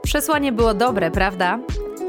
Przesłanie 0.02 0.52
było 0.52 0.74
dobre, 0.74 1.10
prawda? 1.10 1.58